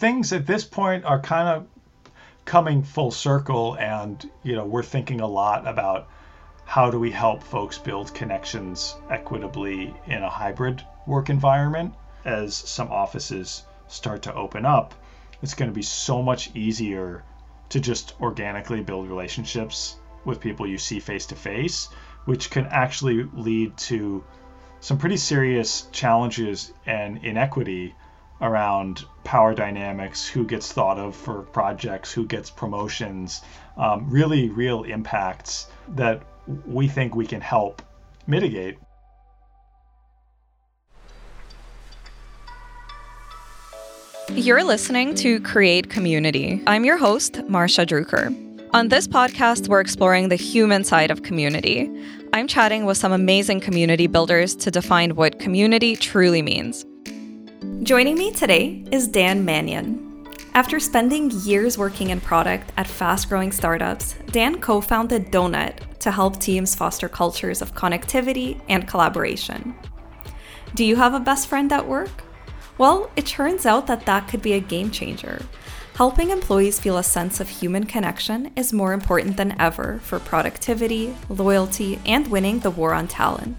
[0.00, 1.66] Things at this point are kind of
[2.44, 6.08] coming full circle, and you know we're thinking a lot about
[6.64, 12.92] how do we help folks build connections equitably in a hybrid work environment as some
[12.92, 14.94] offices start to open up.
[15.42, 17.24] It's going to be so much easier
[17.70, 21.88] to just organically build relationships with people you see face to face,
[22.24, 24.22] which can actually lead to
[24.78, 27.96] some pretty serious challenges and inequity
[28.40, 33.42] around power dynamics, who gets thought of for projects, who gets promotions,
[33.76, 36.22] um, really real impacts that
[36.66, 37.82] we think we can help
[38.26, 38.78] mitigate.
[44.30, 46.62] You're listening to Create Community.
[46.66, 48.44] I'm your host, Marsha Drucker.
[48.74, 51.90] On this podcast, we're exploring the human side of community.
[52.34, 56.84] I'm chatting with some amazing community builders to define what community truly means.
[57.84, 60.26] Joining me today is Dan Manian.
[60.52, 66.10] After spending years working in product at fast growing startups, Dan co founded Donut to
[66.10, 69.76] help teams foster cultures of connectivity and collaboration.
[70.74, 72.10] Do you have a best friend at work?
[72.78, 75.40] Well, it turns out that that could be a game changer.
[75.94, 81.14] Helping employees feel a sense of human connection is more important than ever for productivity,
[81.28, 83.56] loyalty, and winning the war on talent.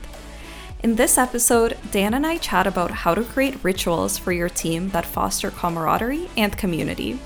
[0.82, 4.88] In this episode, Dan and I chat about how to create rituals for your team
[4.92, 7.20] that foster camaraderie and community.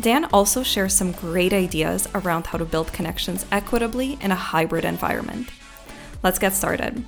[0.00, 4.84] Dan also shares some great ideas around how to build connections equitably in a hybrid
[4.84, 5.50] environment.
[6.24, 7.04] Let's get started.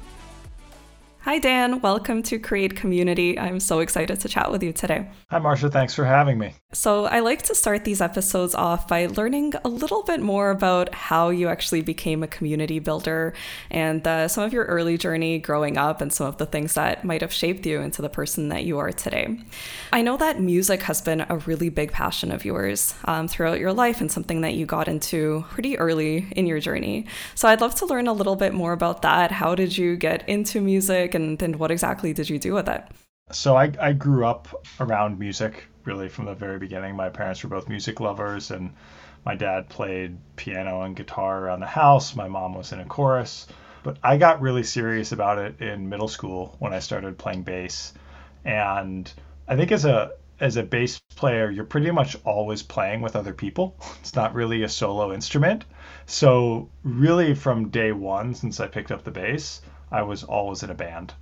[1.22, 1.80] Hi, Dan.
[1.80, 3.36] Welcome to Create Community.
[3.36, 5.10] I'm so excited to chat with you today.
[5.30, 5.72] Hi, Marsha.
[5.72, 6.54] Thanks for having me.
[6.74, 10.94] So, I like to start these episodes off by learning a little bit more about
[10.94, 13.34] how you actually became a community builder
[13.70, 17.04] and uh, some of your early journey growing up and some of the things that
[17.04, 19.38] might have shaped you into the person that you are today.
[19.92, 23.74] I know that music has been a really big passion of yours um, throughout your
[23.74, 27.04] life and something that you got into pretty early in your journey.
[27.34, 29.30] So, I'd love to learn a little bit more about that.
[29.30, 32.82] How did you get into music and, and what exactly did you do with it?
[33.30, 34.48] So, I, I grew up
[34.80, 36.96] around music really from the very beginning.
[36.96, 38.74] My parents were both music lovers, and
[39.24, 42.16] my dad played piano and guitar around the house.
[42.16, 43.46] My mom was in a chorus.
[43.82, 47.92] But I got really serious about it in middle school when I started playing bass.
[48.44, 49.12] And
[49.48, 53.32] I think as a as a bass player, you're pretty much always playing with other
[53.32, 53.76] people.
[54.00, 55.64] It's not really a solo instrument.
[56.06, 60.70] So really from day one since I picked up the bass, I was always in
[60.70, 61.14] a band.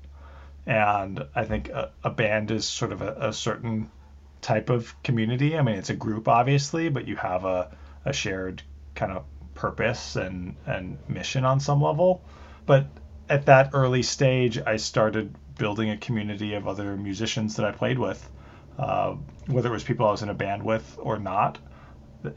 [0.67, 3.91] And I think a, a band is sort of a, a certain
[4.41, 5.57] type of community.
[5.57, 8.63] I mean, it's a group, obviously, but you have a, a shared
[8.95, 9.25] kind of
[9.55, 12.23] purpose and, and mission on some level.
[12.67, 12.87] But
[13.29, 17.99] at that early stage, I started building a community of other musicians that I played
[17.99, 18.31] with,
[18.79, 19.15] uh,
[19.47, 21.59] whether it was people I was in a band with or not.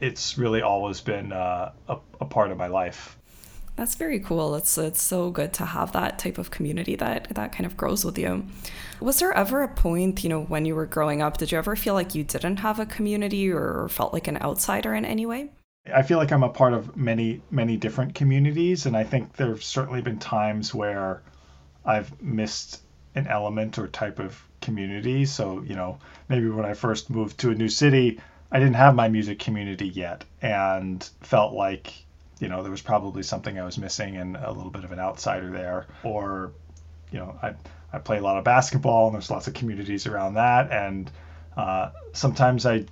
[0.00, 3.18] It's really always been uh, a, a part of my life.
[3.76, 4.54] That's very cool.
[4.54, 8.04] It's it's so good to have that type of community that that kind of grows
[8.04, 8.46] with you.
[9.00, 11.74] Was there ever a point, you know, when you were growing up, did you ever
[11.74, 15.50] feel like you didn't have a community or felt like an outsider in any way?
[15.92, 19.62] I feel like I'm a part of many many different communities and I think there've
[19.62, 21.22] certainly been times where
[21.84, 22.80] I've missed
[23.16, 25.24] an element or type of community.
[25.24, 25.98] So, you know,
[26.28, 28.20] maybe when I first moved to a new city,
[28.50, 31.92] I didn't have my music community yet and felt like
[32.38, 34.98] you know there was probably something I was missing and a little bit of an
[34.98, 35.86] outsider there.
[36.02, 36.52] Or,
[37.10, 37.54] you know, I
[37.92, 41.10] I play a lot of basketball and there's lots of communities around that, and
[41.56, 42.86] uh, sometimes I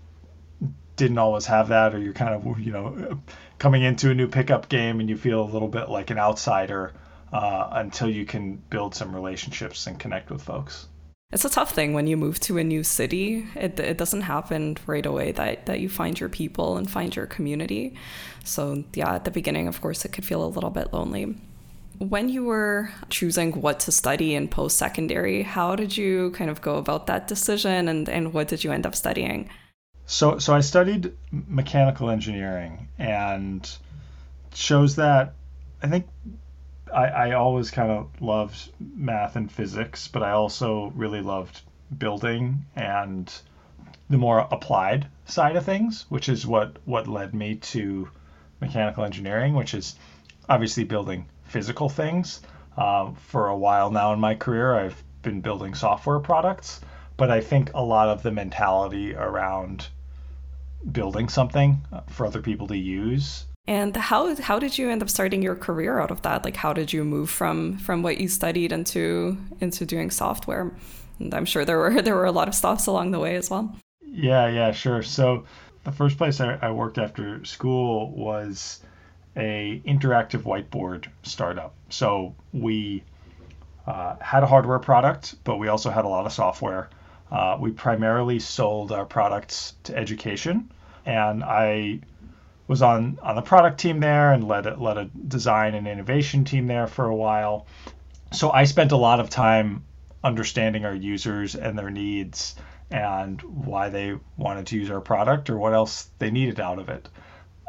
[0.96, 3.20] didn't always have that, or you're kind of you know
[3.58, 6.92] coming into a new pickup game and you feel a little bit like an outsider
[7.32, 10.86] uh, until you can build some relationships and connect with folks
[11.32, 13.46] it's a tough thing when you move to a new city.
[13.54, 17.26] It, it doesn't happen right away that, that you find your people and find your
[17.26, 17.96] community.
[18.44, 21.34] So, yeah, at the beginning, of course, it could feel a little bit lonely.
[21.98, 26.60] When you were choosing what to study in post secondary, how did you kind of
[26.60, 29.48] go about that decision and, and what did you end up studying?
[30.06, 33.70] So, so I studied mechanical engineering and
[34.52, 35.34] chose that
[35.82, 36.06] I think
[36.92, 41.62] I, I always kind of loved math and physics, but I also really loved
[41.96, 43.32] building and
[44.10, 48.08] the more applied side of things, which is what what led me to
[48.60, 49.96] mechanical engineering, which is
[50.48, 52.40] obviously building physical things.
[52.76, 56.80] Uh, for a while now in my career, I've been building software products,
[57.16, 59.88] but I think a lot of the mentality around
[60.90, 65.42] building something for other people to use and how how did you end up starting
[65.42, 66.44] your career out of that?
[66.44, 70.72] Like how did you move from from what you studied into into doing software?
[71.18, 73.50] And I'm sure there were there were a lot of stops along the way as
[73.50, 73.74] well.
[74.04, 75.02] Yeah, yeah, sure.
[75.02, 75.44] So
[75.84, 78.80] the first place I, I worked after school was
[79.36, 81.74] a interactive whiteboard startup.
[81.88, 83.02] So we
[83.86, 86.90] uh, had a hardware product, but we also had a lot of software.
[87.30, 90.70] Uh, we primarily sold our products to education,
[91.06, 92.00] and I
[92.68, 96.66] was on on the product team there and led led a design and innovation team
[96.66, 97.66] there for a while.
[98.32, 99.84] So I spent a lot of time
[100.24, 102.54] understanding our users and their needs
[102.90, 106.88] and why they wanted to use our product or what else they needed out of
[106.88, 107.08] it.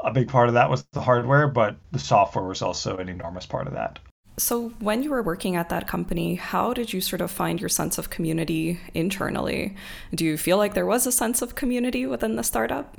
[0.03, 3.45] A big part of that was the hardware, but the software was also an enormous
[3.45, 3.99] part of that.
[4.37, 7.69] So, when you were working at that company, how did you sort of find your
[7.69, 9.75] sense of community internally?
[10.13, 12.97] Do you feel like there was a sense of community within the startup?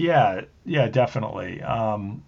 [0.00, 1.62] Yeah, yeah, definitely.
[1.62, 2.22] Um,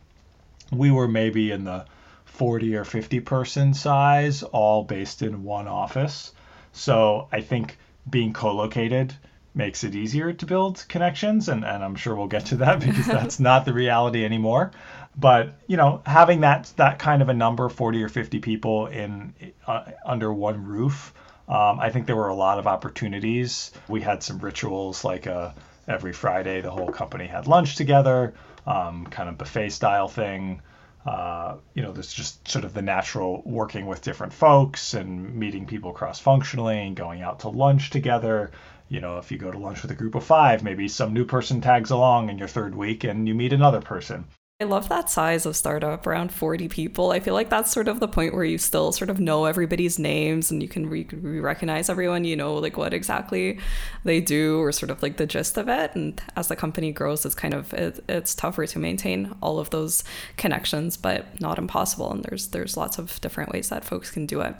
[0.71, 1.87] we were maybe in the
[2.27, 6.33] 40 or 50 person size, all based in one office.
[6.73, 7.79] So I think
[8.09, 9.15] being co located
[9.55, 11.49] makes it easier to build connections.
[11.49, 14.73] And, and I'm sure we'll get to that because that's not the reality anymore.
[15.17, 19.35] But, you know, having that, that kind of a number, 40 or 50 people in
[19.67, 21.13] uh, under one roof,
[21.49, 23.73] um, I think there were a lot of opportunities.
[23.89, 25.53] We had some rituals like a, uh,
[25.88, 28.34] every Friday, the whole company had lunch together,
[28.67, 30.62] um, kind of buffet style thing.
[31.05, 35.67] Uh, you know, there's just sort of the natural working with different folks and meeting
[35.67, 38.52] people cross functionally and going out to lunch together.
[38.88, 41.25] You know, if you go to lunch with a group of five, maybe some new
[41.25, 44.26] person tags along in your third week and you meet another person.
[44.62, 47.11] I love that size of startup, around 40 people.
[47.11, 49.99] I feel like that's sort of the point where you still sort of know everybody's
[49.99, 51.09] names and you can re-
[51.41, 53.59] recognize everyone, you know, like what exactly
[54.05, 55.97] they do or sort of like the gist of it.
[55.97, 59.70] And as the company grows, it's kind of, it, it's tougher to maintain all of
[59.70, 60.05] those
[60.37, 62.12] connections, but not impossible.
[62.12, 64.55] And there's, there's lots of different ways that folks can do it.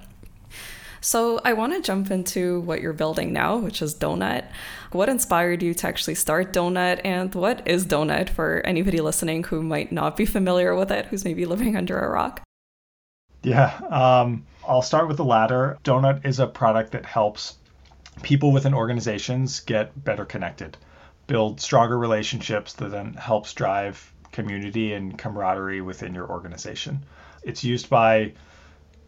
[1.03, 4.47] So I want to jump into what you're building now, which is Donut.
[4.93, 9.63] What inspired you to actually start Donut, and what is Donut for anybody listening who
[9.63, 12.41] might not be familiar with it, who's maybe living under a rock?
[13.43, 15.77] Yeah, um, I'll start with the latter.
[15.83, 17.57] Donut is a product that helps
[18.23, 20.77] people within organizations get better connected,
[21.27, 27.05] build stronger relationships that then helps drive community and camaraderie within your organization.
[27.43, 28.35] It's used by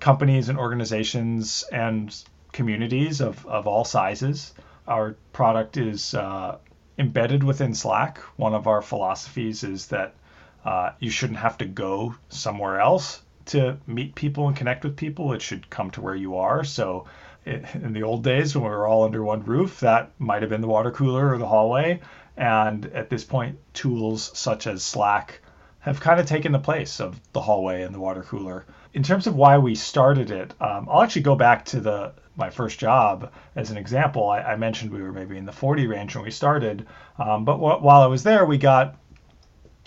[0.04, 2.14] companies and organizations and
[2.52, 4.52] communities of, of all sizes.
[4.86, 6.58] Our product is uh,
[6.98, 8.18] embedded within Slack.
[8.36, 10.14] One of our philosophies is that
[10.62, 15.32] uh, you shouldn't have to go somewhere else to meet people and connect with people.
[15.32, 16.64] It should come to where you are.
[16.64, 17.06] So,
[17.46, 20.50] it, in the old days when we were all under one roof, that might have
[20.50, 22.02] been the water cooler or the hallway.
[22.36, 25.40] And at this point, tools such as Slack
[25.80, 29.26] have kind of taken the place of the hallway and the water cooler in terms
[29.26, 33.30] of why we started it, um, I'll actually go back to the my first job
[33.54, 34.28] as an example.
[34.28, 36.86] I, I mentioned we were maybe in the 40 range when we started,
[37.18, 38.96] um, but wh- while I was there, we got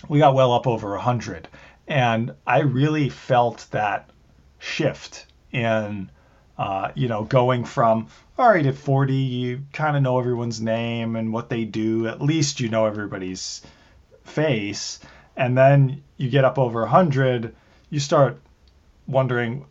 [0.10, 1.48] we got well up over 100,
[1.88, 4.10] and I really felt that
[4.60, 6.12] shift in
[6.58, 8.08] uh, you know going from
[8.38, 12.22] all right at 40 you kind of know everyone's name and what they do at
[12.22, 13.62] least you know everybody's
[14.24, 15.00] face
[15.36, 17.56] and then you get up over 100
[17.90, 18.40] you start
[19.08, 19.66] wondering,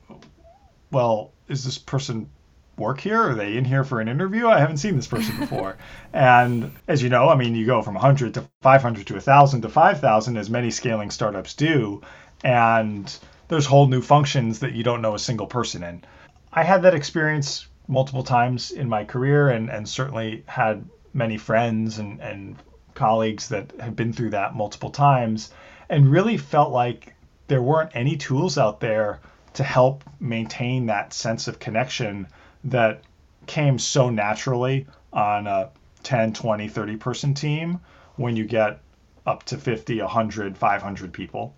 [0.90, 2.28] well, is this person
[2.76, 3.30] work here?
[3.30, 4.48] Are they in here for an interview?
[4.48, 5.78] I haven't seen this person before.
[6.12, 9.68] and as you know, I mean, you go from 100 to 500 to 1,000 to
[9.68, 12.02] 5,000, as many scaling startups do.
[12.44, 13.14] And
[13.49, 16.04] there's whole new functions that you don't know a single person in.
[16.52, 20.84] I had that experience multiple times in my career and, and certainly had
[21.14, 22.56] many friends and, and
[22.94, 25.52] colleagues that have been through that multiple times
[25.88, 27.14] and really felt like
[27.48, 29.20] there weren't any tools out there
[29.54, 32.26] to help maintain that sense of connection
[32.64, 33.02] that
[33.46, 35.70] came so naturally on a
[36.02, 37.80] 10, 20, 30 person team
[38.16, 38.80] when you get
[39.26, 41.54] up to 50, 100, 500 people.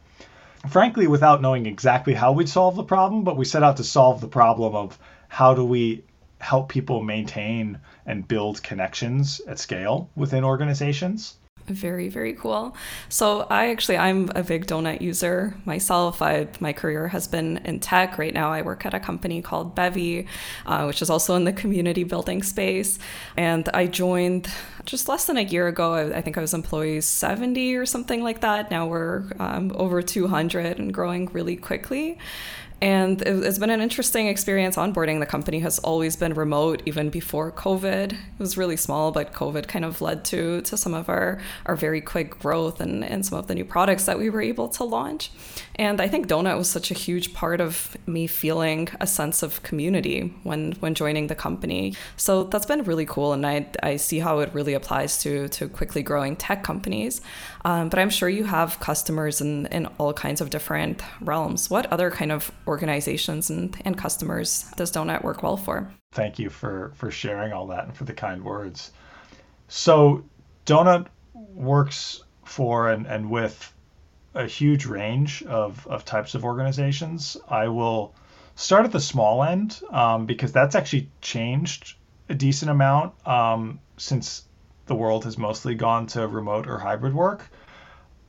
[0.69, 4.21] Frankly, without knowing exactly how we'd solve the problem, but we set out to solve
[4.21, 6.05] the problem of how do we
[6.41, 11.38] help people maintain and build connections at scale within organizations
[11.69, 12.77] very very cool.
[13.09, 16.23] So i actually i'm a big donut user myself.
[16.23, 18.19] I, my career has been in tech.
[18.19, 20.27] Right now i work at a company called bevy
[20.67, 22.99] uh, which is also in the community building space.
[23.37, 24.49] And i joined
[24.85, 25.93] just less than a year ago.
[25.95, 28.71] I, I think i was employee 70 or something like that.
[28.71, 32.19] Now we're um, over 200 and growing really quickly
[32.81, 35.19] And it's been an interesting experience onboarding.
[35.19, 38.13] The company has always been remote, even before COVID.
[38.13, 41.75] It was really small, but COVID kind of led to, to some of our, our
[41.75, 44.85] very quick growth and, and some of the new products that we were able to
[44.85, 45.33] launch.
[45.75, 49.63] And I think Donut was such a huge part of me feeling a sense of
[49.65, 51.95] community when, when joining the company.
[52.17, 53.33] So that's been really cool.
[53.33, 57.21] And I, I see how it really applies to, to quickly growing tech companies.
[57.65, 61.69] Um, but I'm sure you have customers in, in all kinds of different realms.
[61.71, 65.93] What other kind of organizations and, and customers does Donut work well for?
[66.13, 68.93] Thank you for, for sharing all that and for the kind words.
[69.69, 70.25] So,
[70.67, 73.73] Donut works for and, and with
[74.35, 77.37] a huge range of, of types of organizations.
[77.49, 78.15] I will
[78.55, 81.97] start at the small end um, because that's actually changed
[82.29, 84.45] a decent amount um, since
[84.89, 87.49] the world has mostly gone to remote or hybrid work.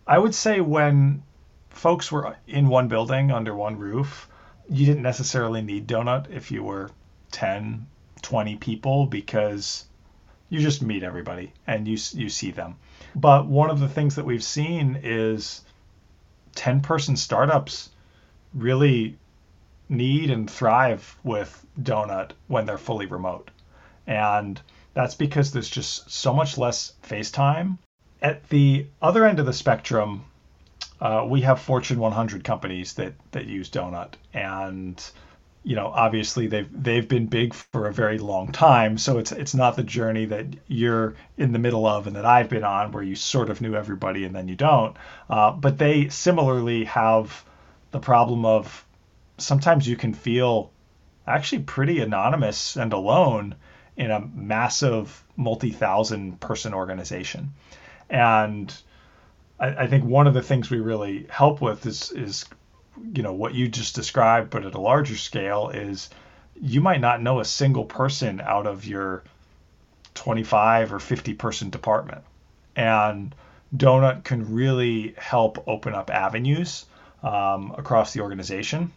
[0.05, 1.23] I would say when
[1.69, 4.29] folks were in one building under one roof,
[4.69, 6.91] you didn't necessarily need Donut if you were
[7.31, 7.87] 10,
[8.21, 9.85] 20 people because
[10.49, 12.75] you just meet everybody and you you see them.
[13.15, 15.61] But one of the things that we've seen is
[16.55, 17.89] 10 person startups
[18.53, 19.17] really
[19.87, 23.49] need and thrive with Donut when they're fully remote.
[24.05, 24.59] And
[24.93, 27.77] that's because there's just so much less face time.
[28.21, 30.25] At the other end of the spectrum,
[30.99, 35.01] uh, we have Fortune 100 companies that that use Donut, and
[35.63, 38.97] you know obviously they've they've been big for a very long time.
[38.97, 42.49] So it's it's not the journey that you're in the middle of and that I've
[42.49, 44.97] been on, where you sort of knew everybody and then you don't.
[45.29, 47.45] Uh, but they similarly have
[47.91, 48.85] the problem of
[49.37, 50.71] sometimes you can feel
[51.25, 53.55] actually pretty anonymous and alone
[53.99, 57.53] in a massive multi-thousand person organization.
[58.09, 58.73] And
[59.59, 62.45] I, I, think one of the things we really help with is is
[63.13, 66.09] you know what you just described, but at a larger scale is
[66.59, 69.23] you might not know a single person out of your
[70.15, 72.23] 25 or 50 person department.
[72.75, 73.35] And
[73.75, 76.85] Donut can really help open up avenues
[77.21, 78.93] um, across the organization.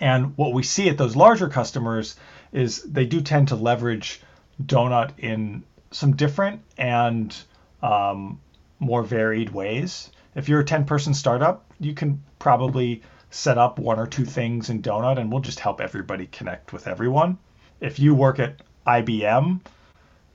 [0.00, 2.16] And what we see at those larger customers
[2.54, 4.22] is they do tend to leverage
[4.64, 7.36] Donut in some different and
[7.82, 8.40] um,
[8.78, 10.10] more varied ways.
[10.34, 14.70] If you're a 10 person startup, you can probably set up one or two things
[14.70, 17.38] in Donut and we'll just help everybody connect with everyone.
[17.80, 19.60] If you work at IBM,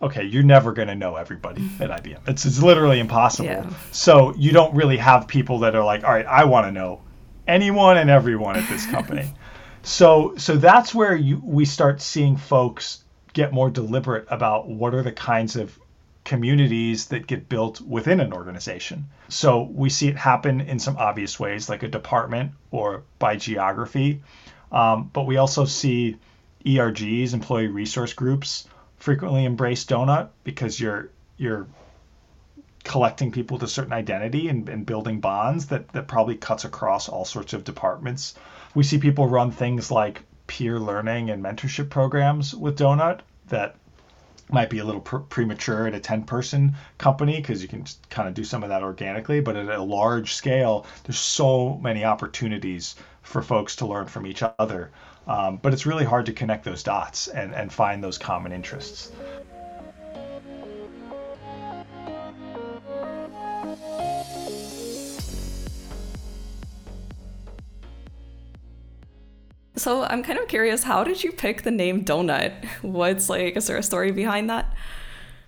[0.02, 2.28] okay, you're never going to know everybody at IBM.
[2.28, 3.50] It's, it's literally impossible.
[3.50, 3.70] Yeah.
[3.92, 7.02] So you don't really have people that are like, all right, I want to know
[7.48, 9.34] anyone and everyone at this company.
[9.90, 13.04] so so that's where you we start seeing folks
[13.34, 15.78] get more deliberate about what are the kinds of
[16.24, 19.08] communities that get built within an organization.
[19.30, 24.22] So we see it happen in some obvious ways, like a department or by geography.
[24.72, 26.18] Um, but we also see
[26.64, 28.68] ERGs, employee resource groups,
[28.98, 31.66] frequently embrace Donut because you're you're
[32.84, 37.26] collecting people to certain identity and, and building bonds that, that probably cuts across all
[37.26, 38.36] sorts of departments.
[38.76, 43.76] We see people run things like peer learning and mentorship programs with Donut that
[44.52, 48.28] might be a little pr- premature at a 10 person company because you can kind
[48.28, 52.96] of do some of that organically but at a large scale there's so many opportunities
[53.22, 54.90] for folks to learn from each other.
[55.28, 59.12] Um, but it's really hard to connect those dots and, and find those common interests
[69.80, 72.66] So I'm kind of curious, how did you pick the name Donut?
[72.82, 74.76] What's like, is there a story behind that?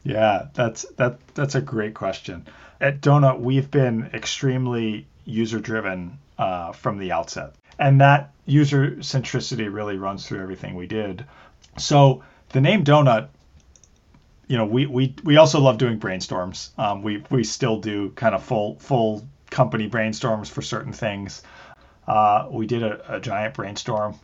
[0.04, 2.48] Yeah, that's that that's a great question.
[2.80, 9.72] At Donut, we've been extremely user driven uh, from the outset, and that user centricity
[9.72, 11.26] really runs through everything we did.
[11.78, 13.28] So the name Donut,
[14.48, 16.70] you know, we we we also love doing brainstorms.
[16.80, 21.44] Um, we we still do kind of full full company brainstorms for certain things.
[22.08, 24.20] Uh, we did a, a, giant brainstorm,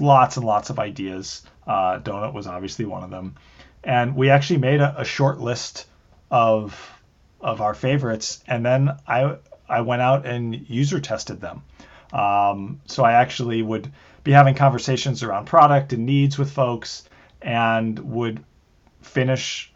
[0.00, 1.42] lots and lots of ideas.
[1.66, 3.36] Uh, Donut was obviously one of them,
[3.84, 5.86] and we actually made a, a short list
[6.30, 7.00] of
[7.40, 9.36] of our favorites, and then I
[9.68, 11.62] I went out and user tested them.
[12.12, 13.90] Um, so I actually would
[14.24, 17.08] be having conversations around product and needs with folks,
[17.40, 18.44] and would
[19.00, 19.69] finish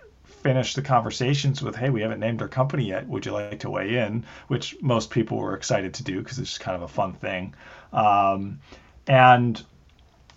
[0.44, 3.08] finish the conversations with, "Hey, we haven't named our company yet.
[3.08, 6.50] Would you like to weigh in?" Which most people were excited to do because it's
[6.50, 7.54] just kind of a fun thing.
[7.92, 8.60] Um,
[9.08, 9.60] and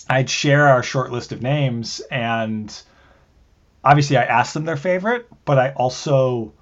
[0.10, 2.68] I'd share our short list of names, and
[3.84, 6.54] obviously I asked them their favorite, but I also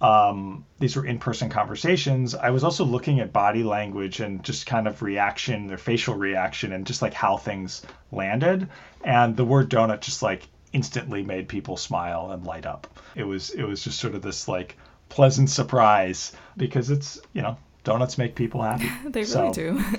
[0.00, 4.86] um, these were in-person conversations, I was also looking at body language and just kind
[4.86, 7.82] of reaction, their facial reaction, and just like how things
[8.12, 8.68] landed.
[9.02, 12.86] And the word donut just like instantly made people smile and light up.
[13.14, 14.76] It was it was just sort of this like
[15.08, 18.90] pleasant surprise because it's you know donuts make people happy.
[19.08, 19.52] they really so.
[19.52, 19.82] do.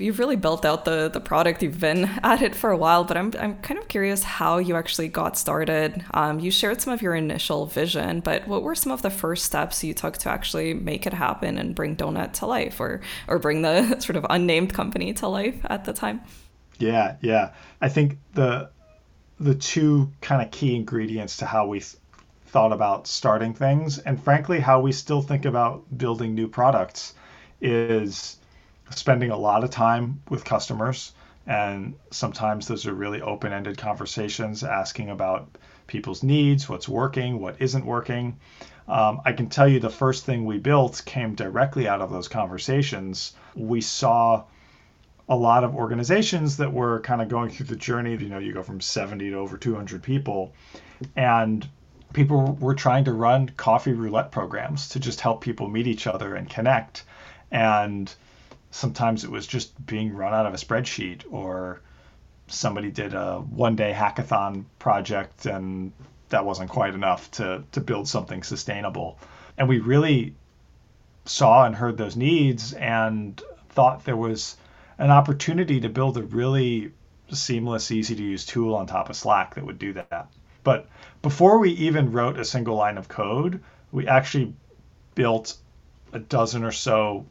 [0.00, 1.62] you've really built out the the product.
[1.62, 4.76] You've been at it for a while, but I'm I'm kind of curious how you
[4.76, 6.04] actually got started.
[6.12, 9.44] Um, you shared some of your initial vision, but what were some of the first
[9.44, 13.38] steps you took to actually make it happen and bring Donut to life, or or
[13.38, 16.20] bring the sort of unnamed company to life at the time?
[16.78, 17.52] Yeah, yeah.
[17.80, 18.70] I think the
[19.40, 21.96] the two kind of key ingredients to how we th-
[22.46, 27.14] thought about starting things, and frankly, how we still think about building new products,
[27.60, 28.36] is
[28.90, 31.12] spending a lot of time with customers.
[31.46, 35.48] And sometimes those are really open ended conversations asking about
[35.86, 38.38] people's needs, what's working, what isn't working.
[38.86, 42.28] Um, I can tell you the first thing we built came directly out of those
[42.28, 43.32] conversations.
[43.54, 44.44] We saw
[45.30, 48.16] a lot of organizations that were kind of going through the journey.
[48.16, 50.52] You know, you go from 70 to over 200 people,
[51.14, 51.66] and
[52.12, 56.34] people were trying to run coffee roulette programs to just help people meet each other
[56.34, 57.04] and connect.
[57.52, 58.12] And
[58.72, 61.80] sometimes it was just being run out of a spreadsheet or
[62.48, 65.92] somebody did a one day hackathon project and
[66.30, 69.18] that wasn't quite enough to, to build something sustainable.
[69.56, 70.34] And we really
[71.24, 74.56] saw and heard those needs and thought there was
[75.00, 76.92] an opportunity to build a really
[77.30, 80.28] seamless, easy to use tool on top of Slack that would do that.
[80.62, 80.88] But
[81.22, 84.52] before we even wrote a single line of code, we actually
[85.14, 85.56] built
[86.12, 87.24] a dozen or so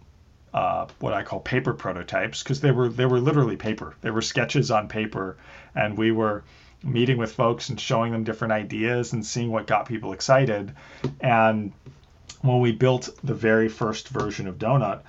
[0.51, 3.95] uh, what I call paper prototypes because they were they were literally paper.
[4.01, 5.37] They were sketches on paper,
[5.75, 6.43] and we were
[6.83, 10.73] meeting with folks and showing them different ideas and seeing what got people excited.
[11.19, 11.71] And
[12.41, 15.01] when we built the very first version of Donut,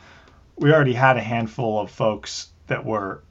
[0.57, 3.23] we already had a handful of folks that were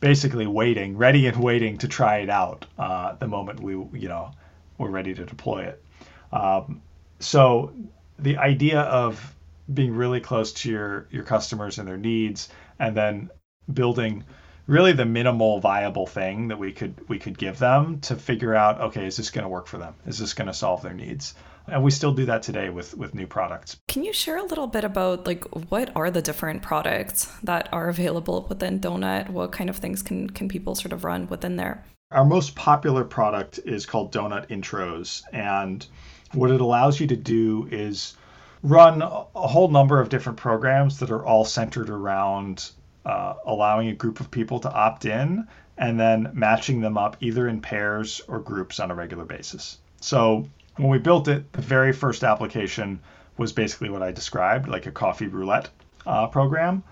[0.00, 4.30] basically waiting, ready and waiting to try it out uh, the moment we you know
[4.78, 5.84] were ready to deploy it.
[6.32, 6.80] Um,
[7.18, 7.72] so
[8.18, 9.34] the idea of
[9.72, 13.28] being really close to your your customers and their needs and then
[13.72, 14.22] building
[14.68, 18.80] really the minimal viable thing that we could we could give them to figure out
[18.80, 21.34] okay is this going to work for them is this going to solve their needs
[21.68, 23.76] and we still do that today with with new products.
[23.88, 27.88] Can you share a little bit about like what are the different products that are
[27.88, 29.30] available within donut?
[29.30, 31.84] What kind of things can can people sort of run within there?
[32.12, 35.22] Our most popular product is called donut intros.
[35.32, 35.84] And
[36.32, 38.14] what it allows you to do is
[38.62, 42.70] run a whole number of different programs that are all centered around
[43.04, 45.46] uh, allowing a group of people to opt in
[45.78, 49.78] and then matching them up either in pairs or groups on a regular basis.
[50.00, 53.00] So when we built it, the very first application
[53.36, 55.68] was basically what I described, like a coffee roulette
[56.06, 56.82] uh, program.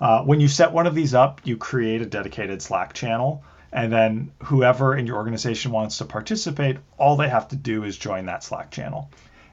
[0.00, 3.92] Uh, when you set one of these up, you create a dedicated Slack channel, and
[3.92, 8.26] then whoever in your organization wants to participate, all they have to do is join
[8.26, 9.10] that Slack channel.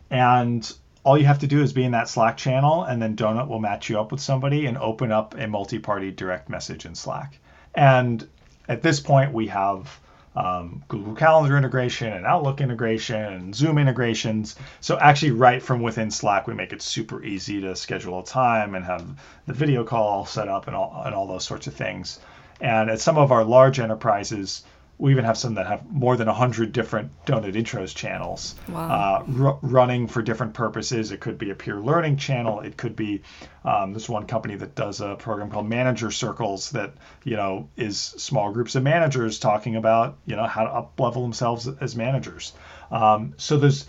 [0.10, 0.72] And
[1.04, 3.60] all you have to do is be in that Slack channel, and then Donut will
[3.60, 7.40] match you up with somebody and open up a multi party direct message in Slack.
[7.74, 8.28] And
[8.68, 10.00] at this point, we have
[10.36, 14.56] um, Google Calendar integration and Outlook integration and Zoom integrations.
[14.82, 18.76] So, actually, right from within Slack, we make it super easy to schedule a time
[18.76, 19.06] and have
[19.48, 22.20] the video call set up and all, and all those sorts of things.
[22.62, 24.64] And at some of our large enterprises,
[24.98, 28.90] we even have some that have more than 100 different donut intros channels wow.
[28.90, 32.96] uh, r- running for different purposes it could be a peer learning channel it could
[32.96, 33.22] be
[33.64, 38.00] um, there's one company that does a program called manager circles that you know is
[38.00, 42.54] small groups of managers talking about you know how to up level themselves as managers
[42.92, 43.86] um, so there's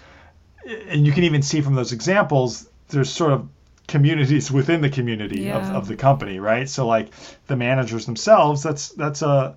[0.88, 3.48] and you can even see from those examples there's sort of
[3.86, 5.70] communities within the community yeah.
[5.70, 7.10] of, of the company right so like
[7.46, 9.54] the managers themselves that's that's a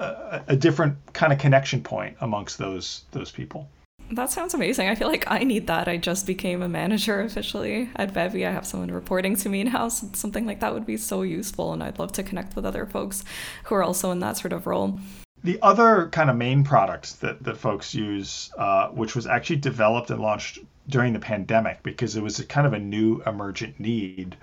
[0.00, 3.68] a, a different kind of connection point amongst those those people.
[4.12, 4.88] That sounds amazing.
[4.88, 5.86] I feel like I need that.
[5.86, 8.44] I just became a manager officially at Bevy.
[8.44, 9.88] I have someone reporting to me now.
[9.88, 12.86] So something like that would be so useful, and I'd love to connect with other
[12.86, 13.24] folks
[13.64, 14.98] who are also in that sort of role.
[15.44, 20.10] The other kind of main product that, that folks use, uh, which was actually developed
[20.10, 20.58] and launched
[20.88, 24.36] during the pandemic because it was a kind of a new emergent need,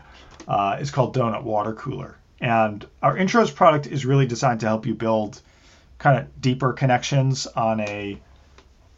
[0.47, 2.17] uh, is called Donut Water Cooler.
[2.39, 5.41] And our intros product is really designed to help you build
[5.99, 8.19] kind of deeper connections on a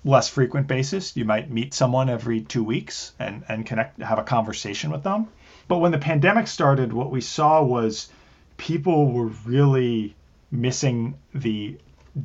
[0.03, 1.15] less frequent basis.
[1.15, 5.27] You might meet someone every two weeks and, and connect, have a conversation with them.
[5.67, 8.09] But when the pandemic started, what we saw was
[8.57, 10.15] people were really
[10.51, 11.77] missing the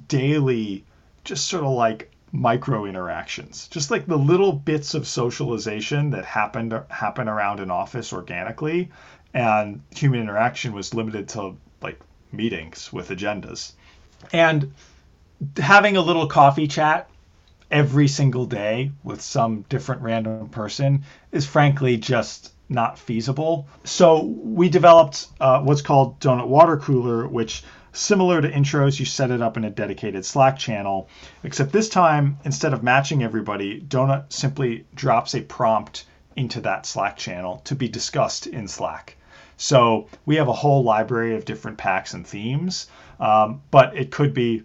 [0.08, 0.84] daily,
[1.24, 6.78] just sort of like micro interactions, just like the little bits of socialization that happened
[6.88, 8.90] happen around an office organically,
[9.32, 12.00] and human interaction was limited to like
[12.32, 13.72] meetings with agendas,
[14.32, 14.72] and
[15.56, 17.08] having a little coffee chat
[17.70, 23.66] every single day with some different random person is frankly just not feasible.
[23.84, 29.30] So we developed uh, what's called Donut Water Cooler, which similar to intros, you set
[29.30, 31.08] it up in a dedicated Slack channel,
[31.42, 36.04] except this time, instead of matching everybody, Donut simply drops a prompt
[36.36, 39.16] into that Slack channel to be discussed in Slack.
[39.56, 42.88] So we have a whole library of different packs and themes,
[43.20, 44.64] um, but it could be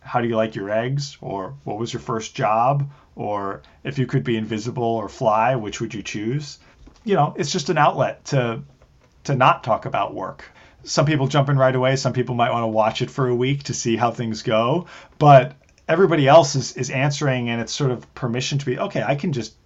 [0.00, 4.06] how do you like your eggs, or what was your first job, or if you
[4.06, 6.58] could be invisible or fly, which would you choose?
[7.04, 8.62] You know, it's just an outlet to
[9.24, 10.44] to not talk about work
[10.86, 11.96] some people jump in right away.
[11.96, 14.86] Some people might want to watch it for a week to see how things go.
[15.18, 15.56] But
[15.88, 19.32] everybody else is, is answering, and it's sort of permission to be okay, I can
[19.32, 19.56] just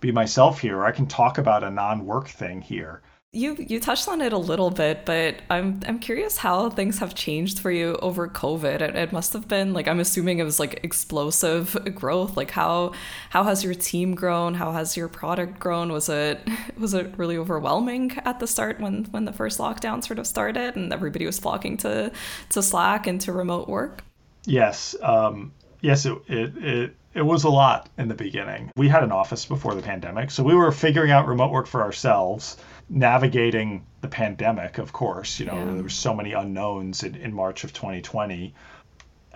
[0.00, 3.02] be myself here, or I can talk about a non work thing here.
[3.32, 7.14] You you touched on it a little bit, but I'm I'm curious how things have
[7.14, 8.80] changed for you over COVID.
[8.80, 12.36] It, it must have been like I'm assuming it was like explosive growth.
[12.36, 12.92] Like how
[13.28, 14.54] how has your team grown?
[14.54, 15.92] How has your product grown?
[15.92, 16.40] Was it
[16.76, 20.74] was it really overwhelming at the start when when the first lockdown sort of started
[20.74, 22.10] and everybody was flocking to
[22.48, 24.02] to Slack and to remote work?
[24.44, 28.70] Yes, um, yes, it, it it it was a lot in the beginning.
[28.76, 31.82] We had an office before the pandemic, so we were figuring out remote work for
[31.82, 32.56] ourselves
[32.88, 35.40] navigating the pandemic, of course.
[35.40, 35.74] You know, yeah.
[35.74, 38.54] there were so many unknowns in, in March of 2020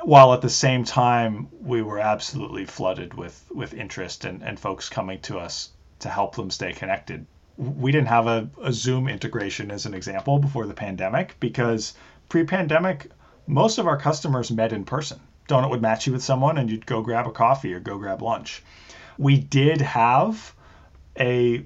[0.03, 4.89] while at the same time we were absolutely flooded with with interest and, and folks
[4.89, 7.25] coming to us to help them stay connected
[7.57, 11.95] we didn't have a, a zoom integration as an example before the pandemic because
[12.29, 13.09] pre-pandemic
[13.47, 16.87] most of our customers met in person donut would match you with someone and you'd
[16.87, 18.63] go grab a coffee or go grab lunch
[19.19, 20.55] we did have
[21.19, 21.65] a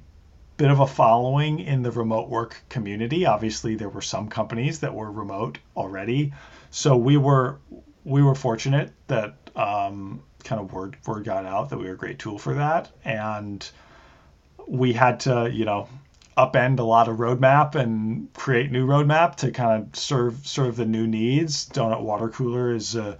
[0.57, 3.27] bit of a following in the remote work community.
[3.27, 6.33] Obviously, there were some companies that were remote already,
[6.71, 7.59] so we were
[8.05, 11.97] we were fortunate that um, kind of word word got out that we were a
[11.97, 13.71] great tool for that, and
[14.67, 15.88] we had to you know
[16.37, 20.85] upend a lot of roadmap and create new roadmap to kind of serve serve the
[20.85, 21.69] new needs.
[21.69, 23.17] Donut water cooler is a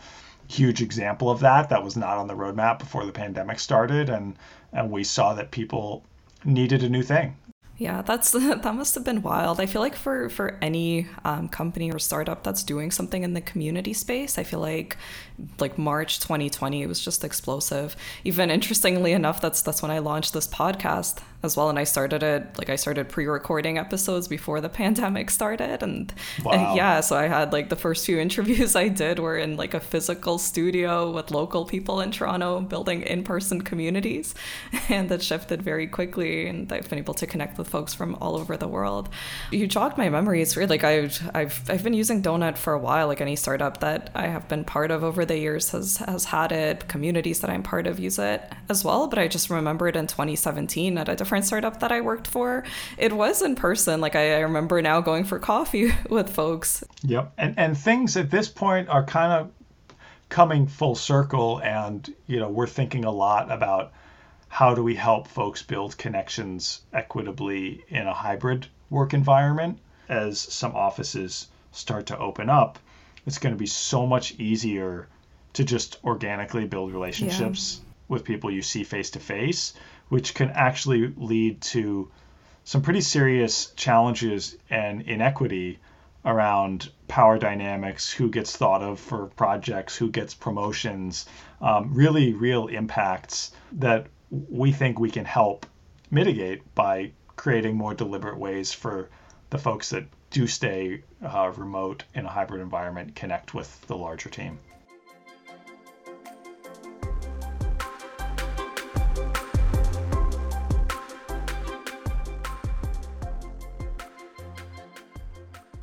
[0.49, 1.69] huge example of that.
[1.69, 4.37] That was not on the roadmap before the pandemic started, and
[4.73, 6.05] and we saw that people
[6.45, 7.37] needed a new thing.
[7.79, 9.61] Yeah, that's that must have been wild.
[9.61, 13.41] I feel like for for any um, company or startup that's doing something in the
[13.41, 14.97] community space, I feel like
[15.61, 17.95] like March 2020 it was just explosive.
[18.25, 22.23] Even interestingly enough, that's that's when I launched this podcast as well, and I started
[22.23, 26.13] it like I started pre-recording episodes before the pandemic started, and,
[26.45, 26.53] wow.
[26.53, 29.75] and yeah, so I had like the first few interviews I did were in like
[29.75, 34.35] a physical studio with local people in Toronto building in-person communities,
[34.89, 38.37] and that shifted very quickly, and I've been able to connect with folks from all
[38.37, 39.09] over the world.
[39.53, 40.43] You jogged my memory.
[40.43, 40.71] It's weird.
[40.71, 43.07] Like I've I've I've been using Donut for a while.
[43.07, 46.51] Like any startup that I have been part of over the years has has had
[46.51, 46.89] it.
[46.89, 49.07] Communities that I'm part of use it as well.
[49.07, 52.65] But I just remember it in 2017 at a different startup that I worked for.
[52.97, 54.01] It was in person.
[54.01, 56.83] Like I, I remember now going for coffee with folks.
[57.03, 57.35] Yep.
[57.37, 59.51] And and things at this point are kind of
[60.31, 63.93] coming full circle and you know we're thinking a lot about
[64.49, 70.75] how do we help folks build connections equitably in a hybrid work environment as some
[70.75, 72.79] offices start to open up
[73.27, 75.09] it's going to be so much easier
[75.55, 77.93] to just organically build relationships yeah.
[78.09, 79.73] with people you see face to face
[80.09, 82.11] which can actually lead to
[82.65, 85.79] some pretty serious challenges and inequity
[86.25, 91.27] around power dynamics, who gets thought of for projects, who gets promotions,
[91.61, 95.65] um, really real impacts that we think we can help
[96.11, 99.09] mitigate by creating more deliberate ways for
[99.51, 104.29] the folks that do stay uh, remote in a hybrid environment connect with the larger
[104.29, 104.59] team.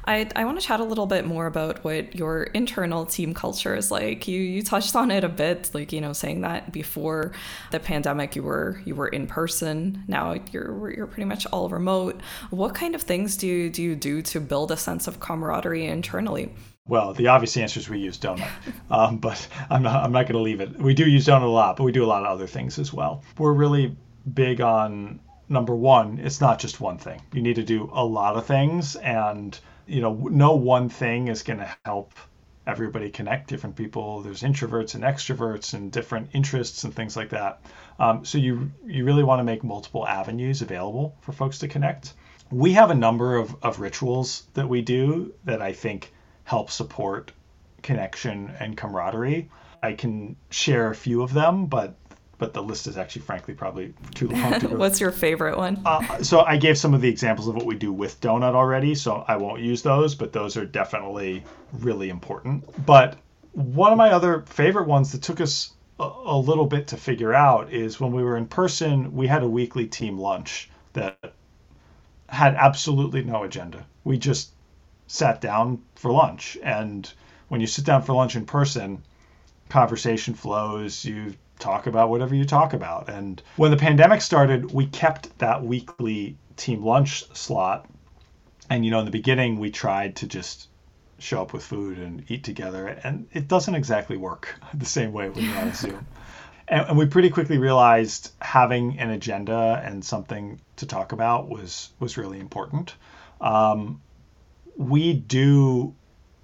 [0.07, 3.75] I, I want to chat a little bit more about what your internal team culture
[3.75, 4.27] is like.
[4.27, 7.31] You you touched on it a bit, like you know, saying that before
[7.71, 10.03] the pandemic you were you were in person.
[10.07, 12.21] Now you're you're pretty much all remote.
[12.51, 15.85] What kind of things do you, do you do to build a sense of camaraderie
[15.85, 16.53] internally?
[16.87, 18.47] Well, the obvious answer is we use Donut,
[18.91, 20.77] um, but I'm not I'm not going to leave it.
[20.79, 22.93] We do use Donut a lot, but we do a lot of other things as
[22.93, 23.23] well.
[23.39, 23.97] We're really
[24.31, 26.19] big on number one.
[26.19, 27.21] It's not just one thing.
[27.33, 31.43] You need to do a lot of things and you know, no one thing is
[31.43, 32.13] going to help
[32.67, 33.47] everybody connect.
[33.47, 37.61] Different people there's introverts and extroverts and different interests and things like that.
[37.99, 42.13] Um, so you you really want to make multiple avenues available for folks to connect.
[42.51, 47.31] We have a number of, of rituals that we do that i think help support
[47.81, 49.49] connection and camaraderie.
[49.81, 51.95] I can share a few of them but
[52.37, 54.75] but the list is actually frankly probably too long to go.
[54.75, 55.81] What's your favorite one?
[55.85, 58.95] Uh, so I gave some of the examples of what we do with Donut already,
[58.95, 61.43] so I won't use those, but those are definitely
[61.73, 62.63] really important.
[62.85, 63.17] But
[63.53, 67.33] one of my other favorite ones that took us a, a little bit to figure
[67.33, 71.33] out is when we were in person, we had a weekly team lunch that
[72.27, 73.85] had absolutely no agenda.
[74.03, 74.51] We just
[75.07, 77.11] sat down for lunch, and
[77.47, 79.03] when you sit down for lunch in person,
[79.69, 81.05] conversation flows.
[81.05, 83.09] You talk about whatever you talk about.
[83.09, 87.87] And when the pandemic started, we kept that weekly team lunch slot.
[88.69, 90.67] And, you know, in the beginning, we tried to just
[91.19, 92.87] show up with food and eat together.
[92.87, 96.07] And it doesn't exactly work the same way when you're on Zoom.
[96.67, 101.91] And, and we pretty quickly realized having an agenda and something to talk about was
[101.99, 102.95] was really important.
[103.39, 104.01] Um,
[104.75, 105.93] we do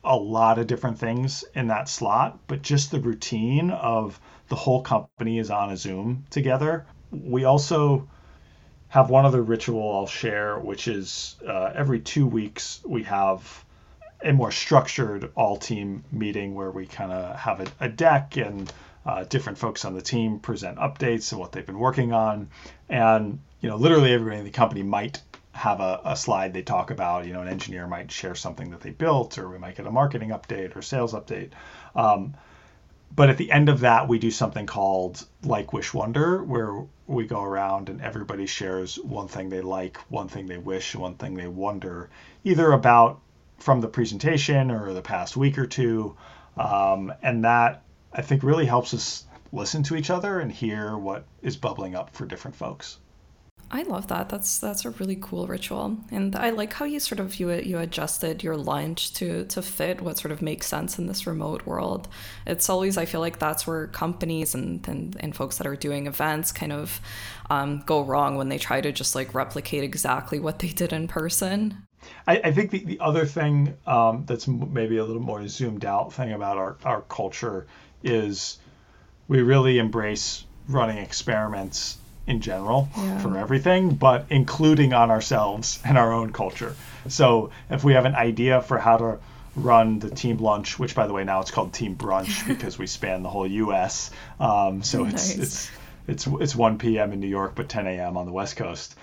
[0.03, 4.19] a lot of different things in that slot, but just the routine of
[4.51, 6.85] the whole company is on a Zoom together.
[7.09, 8.09] We also
[8.89, 13.63] have one other ritual I'll share, which is uh, every two weeks we have
[14.21, 18.71] a more structured all team meeting where we kind of have a, a, deck and
[19.05, 22.49] uh, different folks on the team present updates and what they've been working on.
[22.89, 25.21] And, you know, literally everybody in the company might
[25.53, 27.25] have a, a slide they talk about.
[27.25, 29.91] You know, an engineer might share something that they built, or we might get a
[29.91, 31.51] marketing update or sales update.
[31.95, 32.33] Um,
[33.15, 37.25] but at the end of that, we do something called Like Wish Wonder, where we
[37.25, 41.33] go around and everybody shares one thing they like, one thing they wish, one thing
[41.35, 42.09] they wonder,
[42.43, 43.19] either about
[43.59, 46.15] from the presentation or the past week or two.
[46.57, 51.25] Um, and that I think really helps us listen to each other and hear what
[51.41, 52.97] is bubbling up for different folks.
[53.73, 54.27] I love that.
[54.27, 57.79] That's that's a really cool ritual, and I like how you sort of you you
[57.79, 62.09] adjusted your lunch to to fit what sort of makes sense in this remote world.
[62.45, 66.07] It's always I feel like that's where companies and and, and folks that are doing
[66.07, 66.99] events kind of
[67.49, 71.07] um, go wrong when they try to just like replicate exactly what they did in
[71.07, 71.87] person.
[72.27, 76.11] I, I think the, the other thing um, that's maybe a little more zoomed out
[76.11, 77.67] thing about our, our culture
[78.03, 78.57] is
[79.29, 81.97] we really embrace running experiments
[82.31, 83.19] in general yeah.
[83.19, 86.75] for everything, but including on ourselves and our own culture.
[87.07, 89.19] So if we have an idea for how to
[89.55, 92.87] run the team lunch, which by the way now it's called team brunch because we
[92.87, 94.09] span the whole U.S.
[94.39, 95.35] Um, so nice.
[95.35, 95.71] it's it's
[96.07, 97.11] it's it's 1 p.m.
[97.11, 98.17] in New York, but 10 a.m.
[98.17, 98.95] on the West Coast.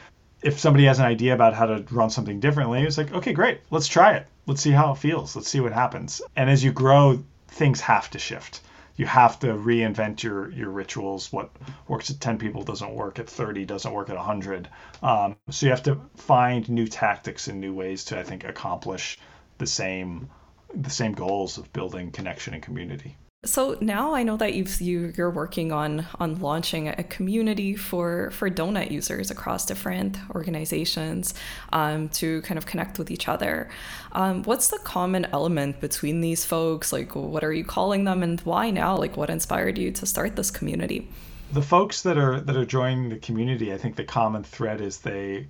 [0.42, 3.60] If somebody has an idea about how to run something differently, it's like, okay, great,
[3.70, 4.26] let's try it.
[4.46, 5.36] Let's see how it feels.
[5.36, 6.22] Let's see what happens.
[6.36, 8.60] And as you grow, things have to shift
[8.98, 11.32] you have to reinvent your your rituals.
[11.32, 11.50] What
[11.86, 14.68] works at 10 people doesn't work at 30, doesn't work at 100.
[15.02, 19.18] Um, so you have to find new tactics and new ways to, I think, accomplish
[19.56, 20.28] the same
[20.74, 23.16] the same goals of building connection and community.
[23.44, 28.32] So now I know that you've, you you're working on on launching a community for
[28.32, 31.34] for donut users across different organizations
[31.72, 33.70] um, to kind of connect with each other.
[34.10, 36.92] Um, what's the common element between these folks?
[36.92, 38.96] Like, what are you calling them, and why now?
[38.96, 41.08] Like, what inspired you to start this community?
[41.52, 44.98] The folks that are that are joining the community, I think the common thread is
[44.98, 45.46] they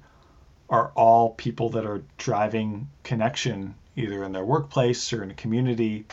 [0.68, 6.05] are all people that are driving connection either in their workplace or in a community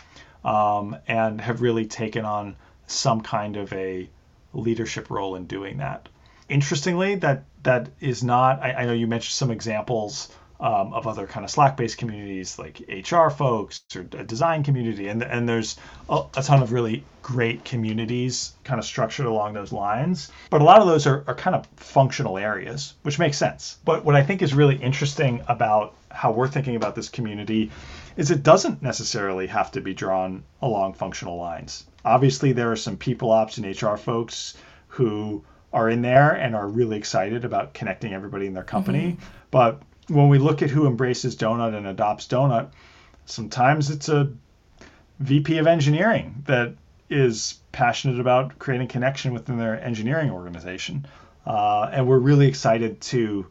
[0.46, 2.56] um, and have really taken on
[2.88, 4.08] some kind of a
[4.54, 6.08] leadership role in doing that.
[6.48, 8.62] Interestingly, that that is not.
[8.62, 12.82] I, I know you mentioned some examples um, of other kind of Slack-based communities like
[12.90, 15.78] HR folks or a design community, and and there's
[16.10, 20.32] a, a, ton of really great communities kind of structured along those lines.
[20.50, 23.78] But a lot of those are, are kind of functional areas, which makes sense.
[23.84, 27.72] But what I think is really interesting about how we're thinking about this community
[28.16, 31.86] is it doesn't necessarily have to be drawn along functional lines.
[32.06, 34.56] Obviously, there are some people ops and HR folks
[34.88, 39.12] who are in there and are really excited about connecting everybody in their company.
[39.12, 39.26] Mm-hmm.
[39.52, 42.70] But when we look at who embraces Donut and adopts Donut,
[43.26, 44.32] sometimes it's a
[45.20, 46.76] VP of engineering that
[47.10, 51.06] is passionate about creating connection within their engineering organization.
[51.46, 53.46] Uh, and we're really excited to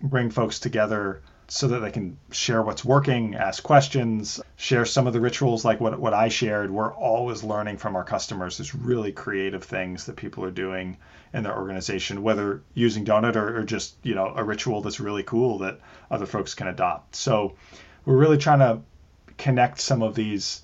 [0.00, 5.12] bring folks together so that they can share what's working, ask questions, share some of
[5.12, 6.70] the rituals like what, what I shared.
[6.70, 8.58] We're always learning from our customers.
[8.58, 10.96] There's really creative things that people are doing
[11.32, 15.22] in their organization, whether using Donut or, or just, you know, a ritual that's really
[15.22, 15.78] cool that
[16.10, 17.14] other folks can adopt.
[17.14, 17.54] So
[18.04, 18.80] we're really trying to
[19.38, 20.62] connect some of these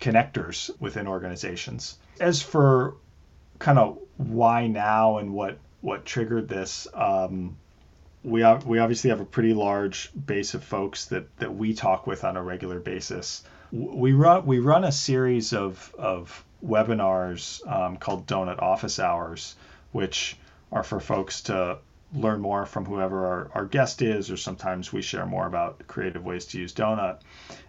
[0.00, 1.98] connectors within organizations.
[2.20, 2.96] As for
[3.58, 7.56] kind of why now and what what triggered this, um,
[8.24, 12.24] we we obviously have a pretty large base of folks that that we talk with
[12.24, 13.44] on a regular basis.
[13.70, 19.56] We run we run a series of of webinars um, called Donut Office Hours,
[19.92, 20.38] which
[20.72, 21.78] are for folks to
[22.14, 26.24] learn more from whoever our, our guest is, or sometimes we share more about creative
[26.24, 27.20] ways to use Donut.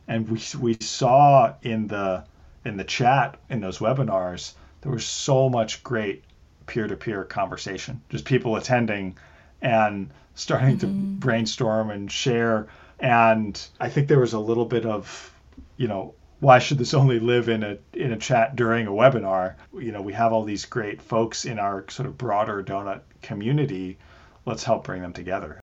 [0.07, 2.23] And we we saw in the
[2.63, 6.23] in the chat in those webinars there was so much great
[6.67, 9.17] peer-to-peer conversation, just people attending
[9.61, 10.79] and starting mm-hmm.
[10.79, 12.67] to brainstorm and share.
[12.99, 15.33] And I think there was a little bit of,
[15.77, 19.55] you know, why should this only live in a in a chat during a webinar?
[19.73, 23.97] You know, we have all these great folks in our sort of broader donut community.
[24.45, 25.59] Let's help bring them together.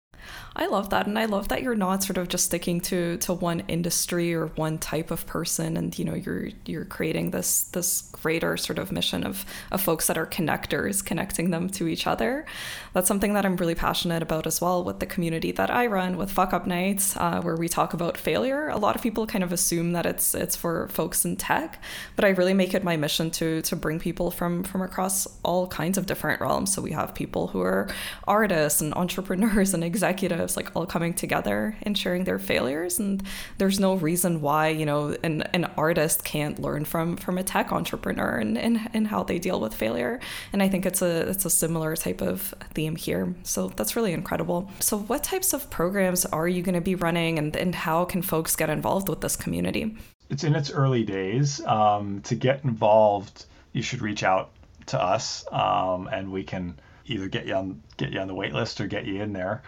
[0.54, 3.32] I love that, and I love that you're not sort of just sticking to to
[3.32, 8.02] one industry or one type of person, and you know you're you're creating this this
[8.12, 12.44] greater sort of mission of of folks that are connectors, connecting them to each other.
[12.92, 16.18] That's something that I'm really passionate about as well with the community that I run
[16.18, 18.68] with Fuck Up Nights, uh, where we talk about failure.
[18.68, 21.82] A lot of people kind of assume that it's it's for folks in tech,
[22.14, 25.66] but I really make it my mission to to bring people from from across all
[25.66, 26.74] kinds of different realms.
[26.74, 27.88] So we have people who are
[28.28, 32.98] artists and entrepreneurs and executives like all coming together and sharing their failures.
[32.98, 33.22] And
[33.58, 37.72] there's no reason why you know an, an artist can't learn from from a tech
[37.72, 40.20] entrepreneur and, and and how they deal with failure.
[40.52, 43.34] And i think it's a it's a similar type of theme here.
[43.42, 44.70] So that's really incredible.
[44.80, 48.22] So what types of programs are you going to be running and, and how can
[48.22, 49.96] folks get involved with this community?
[50.30, 51.64] It's in its early days.
[51.66, 54.50] Um, to get involved you should reach out
[54.86, 58.52] to us um, and we can either get you on get you on the wait
[58.52, 59.62] list or get you in there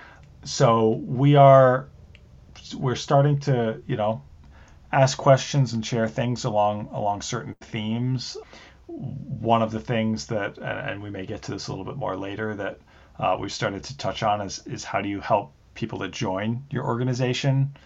[0.45, 1.89] so we are
[2.77, 4.23] we're starting to you know
[4.93, 8.37] ask questions and share things along along certain themes.
[8.87, 12.17] One of the things that and we may get to this a little bit more
[12.17, 12.79] later that
[13.19, 16.65] uh, we've started to touch on is is how do you help people that join
[16.71, 17.77] your organization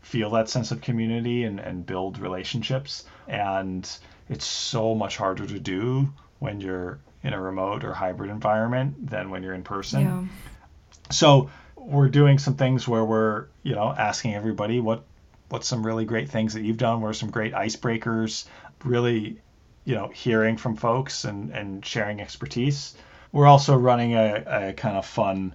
[0.00, 3.04] feel that sense of community and, and build relationships?
[3.28, 3.88] And
[4.28, 9.30] it's so much harder to do when you're in a remote or hybrid environment than
[9.30, 10.00] when you're in person.
[10.00, 10.24] Yeah.
[11.10, 11.50] so
[11.86, 15.04] we're doing some things where we're you know asking everybody what
[15.48, 18.46] what's some really great things that you've done what are some great icebreakers
[18.84, 19.38] really
[19.86, 22.94] you know hearing from folks and and sharing expertise.
[23.32, 25.54] We're also running a, a kind of fun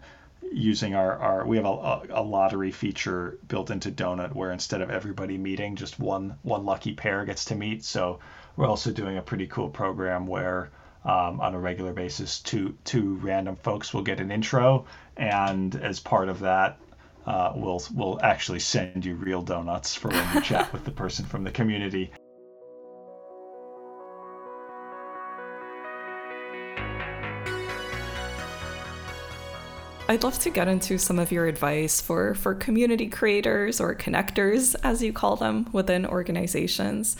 [0.52, 4.90] using our, our we have a, a lottery feature built into donut where instead of
[4.90, 7.84] everybody meeting just one one lucky pair gets to meet.
[7.84, 8.20] So
[8.56, 10.72] we're also doing a pretty cool program where
[11.04, 12.40] um, on a regular basis.
[12.40, 14.86] Two two random folks will get an intro,
[15.18, 16.78] and as part of that,
[17.26, 21.26] uh, we'll we'll actually send you real donuts for when you chat with the person
[21.26, 22.12] from the community.
[30.12, 34.76] I'd love to get into some of your advice for, for community creators or connectors,
[34.84, 37.16] as you call them, within organizations.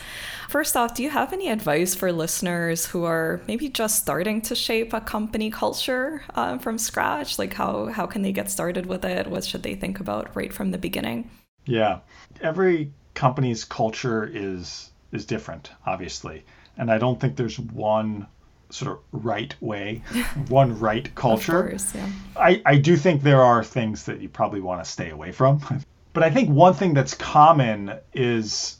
[0.50, 4.54] First off, do you have any advice for listeners who are maybe just starting to
[4.54, 7.38] shape a company culture uh, from scratch?
[7.38, 9.26] Like, how, how can they get started with it?
[9.26, 11.30] What should they think about right from the beginning?
[11.64, 12.00] Yeah,
[12.42, 16.44] every company's culture is is different, obviously,
[16.76, 18.26] and I don't think there's one
[18.72, 20.02] sort of right way,
[20.48, 21.68] one right culture.
[21.68, 22.08] Course, yeah.
[22.36, 25.60] I, I do think there are things that you probably want to stay away from.
[26.14, 28.76] But I think one thing that's common is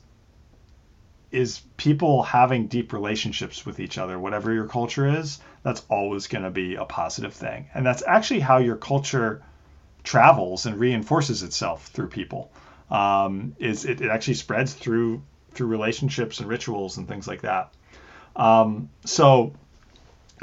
[1.30, 6.44] is people having deep relationships with each other, whatever your culture is, that's always going
[6.44, 7.70] to be a positive thing.
[7.72, 9.42] And that's actually how your culture
[10.04, 12.52] travels and reinforces itself through people.
[12.90, 17.72] Um, is it, it actually spreads through through relationships and rituals and things like that.
[18.36, 19.52] Um, so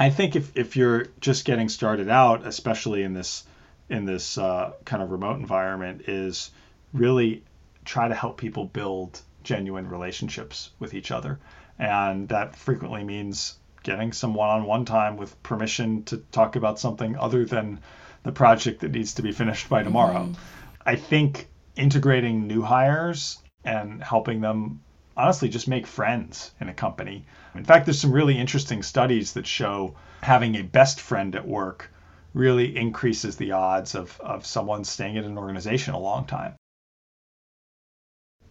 [0.00, 3.44] I think if, if you're just getting started out, especially in this
[3.90, 6.50] in this uh, kind of remote environment, is
[6.94, 7.44] really
[7.84, 11.38] try to help people build genuine relationships with each other,
[11.78, 17.44] and that frequently means getting some one-on-one time with permission to talk about something other
[17.44, 17.80] than
[18.22, 20.20] the project that needs to be finished by tomorrow.
[20.20, 20.32] Mm-hmm.
[20.86, 24.80] I think integrating new hires and helping them
[25.16, 27.26] honestly just make friends in a company.
[27.54, 31.90] In fact, there's some really interesting studies that show having a best friend at work
[32.32, 36.54] really increases the odds of, of someone staying at an organization a long time.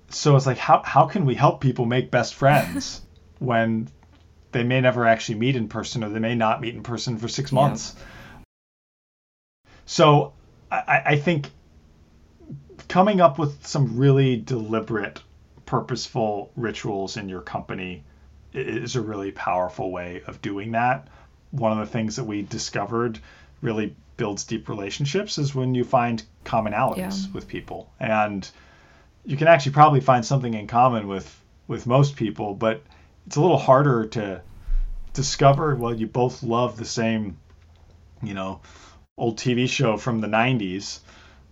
[0.10, 3.02] So it's like, how, how can we help people make best friends
[3.39, 3.88] when
[4.51, 7.28] they may never actually meet in person or they may not meet in person for
[7.28, 7.95] six months?
[7.95, 8.03] Yeah.
[9.86, 10.34] So
[10.72, 11.49] I, I think
[12.88, 15.22] coming up with some really deliberate
[15.70, 18.03] purposeful rituals in your company
[18.53, 21.07] is a really powerful way of doing that.
[21.51, 23.20] One of the things that we discovered
[23.61, 27.34] really builds deep relationships is when you find commonalities yeah.
[27.34, 27.88] with people.
[27.99, 28.49] And
[29.24, 32.82] you can actually probably find something in common with with most people, but
[33.28, 34.41] it's a little harder to
[35.13, 37.38] discover well you both love the same,
[38.24, 38.61] you know,
[39.20, 40.99] old TV show from the 90s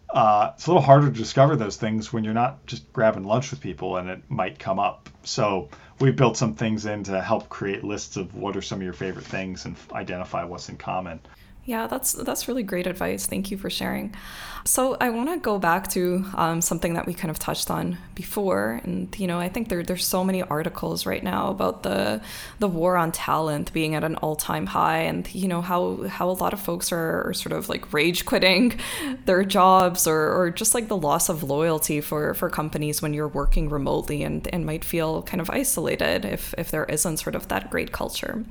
[0.09, 3.51] uh, it's a little harder to discover those things when you're not just grabbing lunch
[3.51, 5.09] with people and it might come up.
[5.23, 8.83] So we've built some things in to help create lists of what are some of
[8.83, 11.19] your favorite things and identify what's in common.
[11.67, 13.25] Yeah, that's that's really great advice.
[13.25, 14.15] Thank you for sharing.
[14.63, 17.97] So I want to go back to um, something that we kind of touched on
[18.15, 22.21] before, and you know I think there there's so many articles right now about the
[22.59, 26.29] the war on talent being at an all time high, and you know how how
[26.29, 28.79] a lot of folks are, are sort of like rage quitting
[29.25, 33.27] their jobs or or just like the loss of loyalty for for companies when you're
[33.27, 37.49] working remotely and and might feel kind of isolated if if there isn't sort of
[37.49, 38.45] that great culture.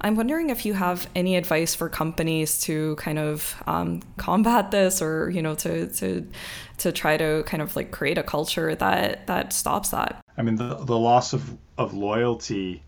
[0.00, 5.00] I'm wondering if you have any advice for companies to kind of um, combat this
[5.02, 6.26] or you know to to
[6.78, 10.20] to try to kind of like create a culture that that stops that.
[10.36, 12.82] I mean the, the loss of of loyalty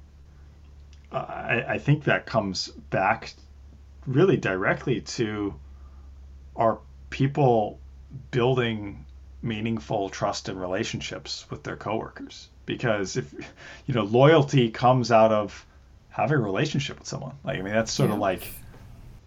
[1.13, 3.35] uh, I, I think that comes back
[4.07, 5.55] really directly to
[6.57, 6.79] our
[7.11, 7.79] people
[8.31, 9.05] building
[9.43, 12.49] meaningful trust and relationships with their coworkers.
[12.67, 13.33] Because if
[13.87, 15.67] you know loyalty comes out of
[16.11, 17.37] having a relationship with someone.
[17.45, 18.15] Like i mean that's sort yeah.
[18.15, 18.53] of like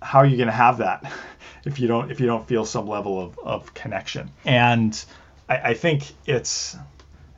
[0.04, 1.12] how are you going to have that
[1.66, 4.30] if you don't if you don't feel some level of, of connection?
[4.45, 5.04] And
[5.49, 6.76] I, I think it's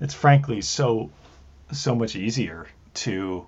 [0.01, 1.09] it's frankly so
[1.71, 3.45] so much easier to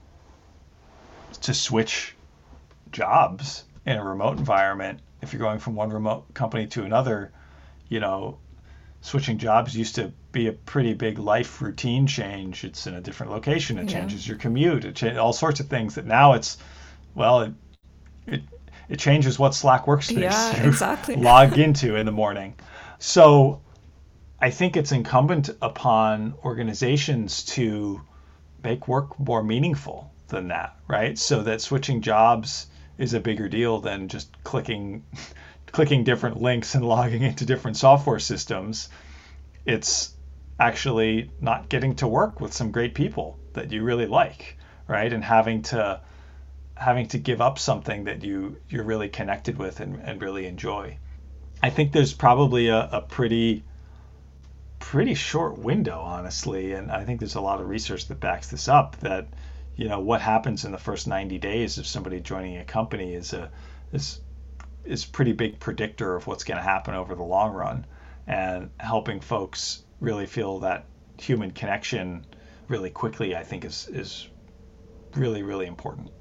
[1.42, 2.16] to switch
[2.92, 5.00] jobs in a remote environment.
[5.22, 7.32] If you're going from one remote company to another
[7.90, 8.40] you know
[9.02, 12.64] switching jobs used to be a pretty big life routine change.
[12.64, 13.78] It's in a different location.
[13.78, 14.00] It yeah.
[14.00, 14.86] changes your commute.
[14.86, 16.58] It changes all sorts of things that now it's
[17.16, 17.54] well it,
[18.26, 18.42] it
[18.90, 21.16] it changes what Slack workspace yeah, you exactly.
[21.16, 22.56] log into in the morning.
[23.00, 23.62] So
[24.40, 28.02] I think it's incumbent upon organizations to
[28.64, 31.18] make work more meaningful than that, right?
[31.18, 32.68] So that switching jobs
[32.98, 35.04] is a bigger deal than just clicking
[35.72, 38.90] clicking different links and logging into different software systems.
[39.66, 40.16] It's
[40.60, 44.58] actually not getting to work with some great people that you really like,
[44.88, 45.12] right?
[45.12, 46.02] And having to
[46.80, 50.98] having to give up something that you you're really connected with and, and really enjoy.
[51.62, 53.64] I think there's probably a, a pretty
[54.80, 58.68] pretty short window, honestly, and I think there's a lot of research that backs this
[58.68, 58.98] up.
[59.00, 59.28] That
[59.76, 63.34] you know what happens in the first 90 days of somebody joining a company is
[63.34, 63.52] a
[63.92, 64.22] is
[64.86, 67.86] is pretty big predictor of what's going to happen over the long run,
[68.28, 70.86] and helping folks really feel that
[71.20, 72.26] human connection
[72.68, 73.36] really quickly.
[73.36, 74.28] I think is is
[75.16, 76.12] really really important.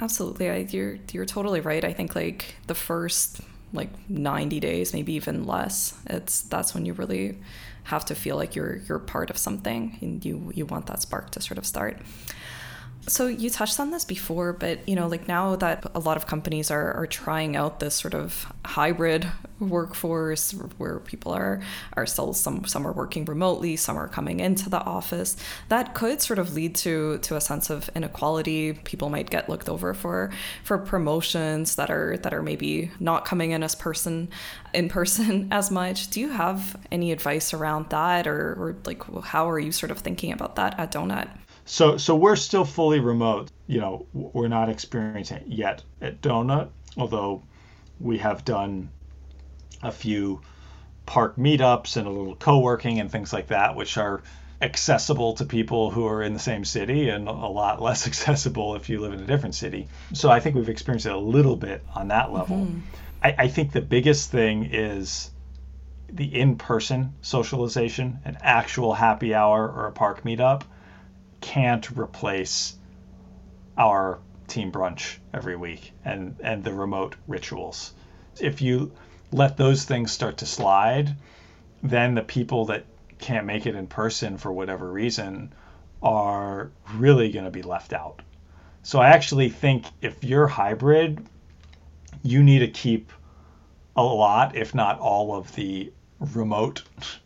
[0.00, 0.50] Absolutely.
[0.50, 1.84] I, you're you're totally right.
[1.84, 3.40] I think like the first
[3.72, 7.38] like 90 days, maybe even less, it's that's when you really
[7.84, 11.30] have to feel like you're you're part of something and you you want that spark
[11.30, 11.98] to sort of start.
[13.08, 16.28] So you touched on this before, but you know, like now that a lot of
[16.28, 19.26] companies are, are trying out this sort of hybrid
[19.58, 21.60] workforce where people are
[21.94, 25.36] are still some some are working remotely, some are coming into the office,
[25.68, 28.72] that could sort of lead to to a sense of inequality.
[28.72, 30.30] People might get looked over for
[30.62, 34.28] for promotions that are that are maybe not coming in as person
[34.72, 36.08] in person as much.
[36.10, 39.98] Do you have any advice around that or, or like how are you sort of
[39.98, 41.28] thinking about that at Donut?
[41.64, 43.50] So so we're still fully remote.
[43.66, 47.42] You know, we're not experiencing it yet at Donut, although
[48.00, 48.90] we have done
[49.82, 50.40] a few
[51.06, 54.22] park meetups and a little co-working and things like that, which are
[54.60, 58.88] accessible to people who are in the same city and a lot less accessible if
[58.88, 59.88] you live in a different city.
[60.12, 62.58] So I think we've experienced it a little bit on that level.
[62.58, 62.80] Mm-hmm.
[63.22, 65.30] I, I think the biggest thing is
[66.08, 70.62] the in-person socialization, an actual happy hour or a park meetup
[71.42, 72.76] can't replace
[73.76, 77.92] our team brunch every week and and the remote rituals.
[78.40, 78.92] If you
[79.30, 81.14] let those things start to slide,
[81.82, 82.84] then the people that
[83.18, 85.52] can't make it in person for whatever reason
[86.02, 88.22] are really going to be left out.
[88.82, 91.24] So I actually think if you're hybrid,
[92.22, 93.12] you need to keep
[93.96, 95.92] a lot, if not all of the
[96.34, 96.82] remote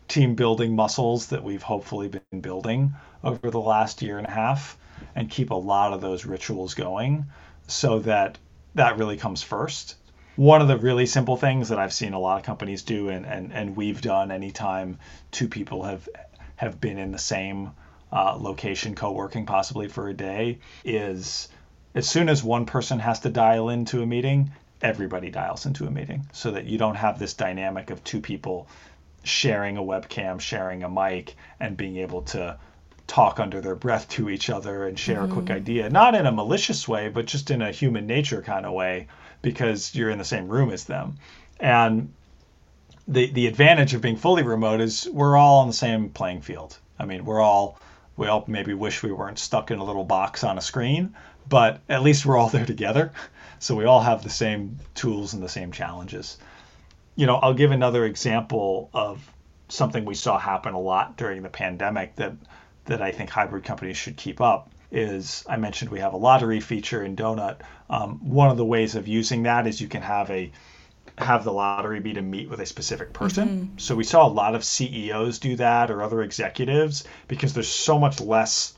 [0.07, 2.93] team building muscles that we've hopefully been building
[3.23, 4.77] over the last year and a half
[5.15, 7.25] and keep a lot of those rituals going
[7.67, 8.37] so that
[8.75, 9.95] that really comes first.
[10.35, 13.25] One of the really simple things that I've seen a lot of companies do and,
[13.25, 14.99] and, and we've done anytime
[15.31, 16.07] two people have
[16.55, 17.71] have been in the same
[18.11, 21.49] uh, location co-working possibly for a day is
[21.93, 24.51] as soon as one person has to dial into a meeting
[24.81, 28.67] everybody dials into a meeting so that you don't have this dynamic of two people
[29.23, 32.57] sharing a webcam sharing a mic and being able to
[33.07, 35.31] talk under their breath to each other and share mm-hmm.
[35.31, 35.55] a quick mm-hmm.
[35.55, 39.07] idea not in a malicious way but just in a human nature kind of way
[39.41, 41.15] because you're in the same room as them
[41.59, 42.11] and
[43.07, 46.77] the the advantage of being fully remote is we're all on the same playing field
[46.99, 47.79] i mean we're all
[48.17, 51.15] we all maybe wish we weren't stuck in a little box on a screen
[51.47, 53.11] but at least we're all there together
[53.59, 56.37] so we all have the same tools and the same challenges
[57.15, 59.31] you know i'll give another example of
[59.69, 62.33] something we saw happen a lot during the pandemic that
[62.85, 66.61] that I think hybrid companies should keep up is I mentioned we have a lottery
[66.61, 67.57] feature in Donut.
[67.89, 70.51] Um, one of the ways of using that is you can have a
[71.17, 73.47] have the lottery be to meet with a specific person.
[73.47, 73.77] Mm-hmm.
[73.77, 77.99] So we saw a lot of CEOs do that or other executives because there's so
[77.99, 78.73] much less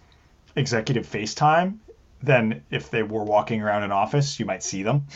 [0.56, 1.82] executive face time
[2.22, 5.08] than if they were walking around an office, you might see them.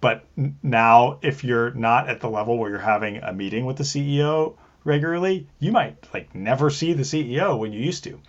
[0.00, 0.24] But
[0.62, 4.56] now if you're not at the level where you're having a meeting with the CEO
[4.84, 8.20] regularly, you might like never see the CEO when you used to.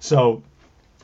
[0.00, 0.42] So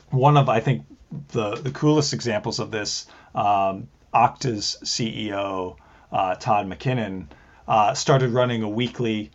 [0.09, 0.85] one of I think
[1.29, 5.77] the the coolest examples of this, um, Okta's CEO
[6.11, 7.27] uh, Todd McKinnon
[7.67, 9.31] uh, started running a weekly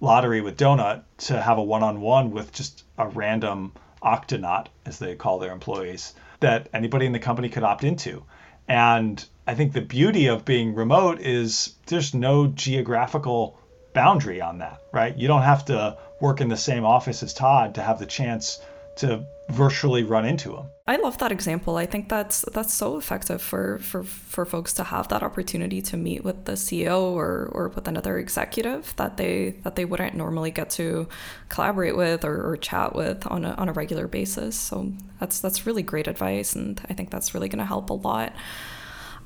[0.00, 3.72] lottery with Donut to have a one-on-one with just a random
[4.06, 8.24] Oktanaut, as they call their employees, that anybody in the company could opt into.
[8.68, 13.58] And I think the beauty of being remote is there's no geographical
[13.92, 15.16] boundary on that, right?
[15.16, 18.60] You don't have to work in the same office as Todd to have the chance
[18.96, 20.66] to virtually run into him.
[20.88, 21.76] I love that example.
[21.76, 25.96] I think that's that's so effective for for for folks to have that opportunity to
[25.96, 30.50] meet with the CEO or or with another executive that they that they wouldn't normally
[30.50, 31.08] get to
[31.48, 34.56] collaborate with or, or chat with on a on a regular basis.
[34.56, 37.94] So that's that's really great advice and I think that's really going to help a
[37.94, 38.32] lot.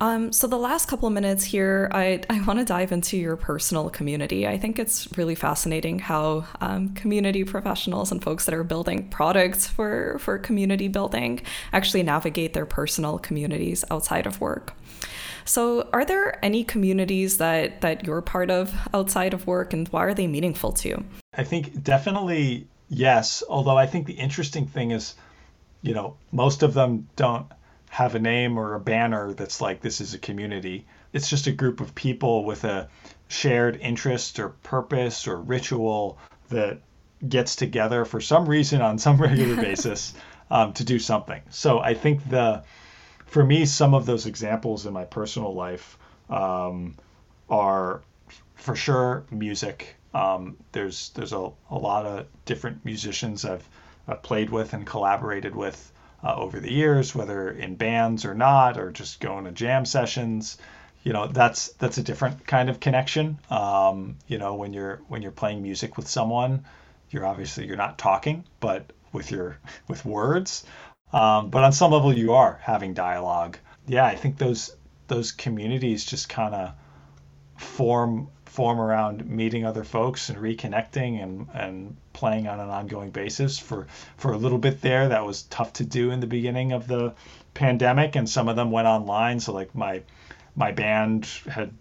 [0.02, 3.36] Um, so, the last couple of minutes here, I, I want to dive into your
[3.36, 4.46] personal community.
[4.48, 9.66] I think it's really fascinating how um, community professionals and folks that are building products
[9.66, 11.42] for, for community building
[11.74, 14.72] actually navigate their personal communities outside of work.
[15.44, 20.04] So, are there any communities that, that you're part of outside of work, and why
[20.04, 21.04] are they meaningful to you?
[21.34, 23.42] I think definitely yes.
[23.50, 25.14] Although I think the interesting thing is,
[25.82, 27.46] you know, most of them don't
[27.90, 30.86] have a name or a banner that's like this is a community.
[31.12, 32.88] It's just a group of people with a
[33.26, 36.16] shared interest or purpose or ritual
[36.50, 36.78] that
[37.28, 40.14] gets together for some reason on some regular basis
[40.52, 41.42] um, to do something.
[41.50, 42.62] So I think the
[43.26, 46.96] for me some of those examples in my personal life um,
[47.48, 48.02] are
[48.54, 49.96] for sure music.
[50.14, 53.68] Um, there's there's a, a lot of different musicians I've,
[54.06, 55.92] I've played with and collaborated with
[56.22, 60.58] uh, over the years, whether in bands or not, or just going to jam sessions.
[61.02, 63.38] You know, that's that's a different kind of connection.
[63.48, 66.64] Um, you know, when you're when you're playing music with someone,
[67.10, 69.58] you're obviously you're not talking, but with your
[69.88, 70.64] with words.
[71.12, 73.58] Um, but on some level, you are having dialogue.
[73.86, 74.76] Yeah, I think those
[75.08, 76.72] those communities just kind of
[77.58, 83.58] form form around meeting other folks and reconnecting and, and playing on an ongoing basis
[83.58, 83.86] for,
[84.16, 85.08] for a little bit there.
[85.08, 87.14] That was tough to do in the beginning of the
[87.54, 89.40] pandemic, and some of them went online.
[89.40, 90.02] So like my
[90.56, 91.72] my band had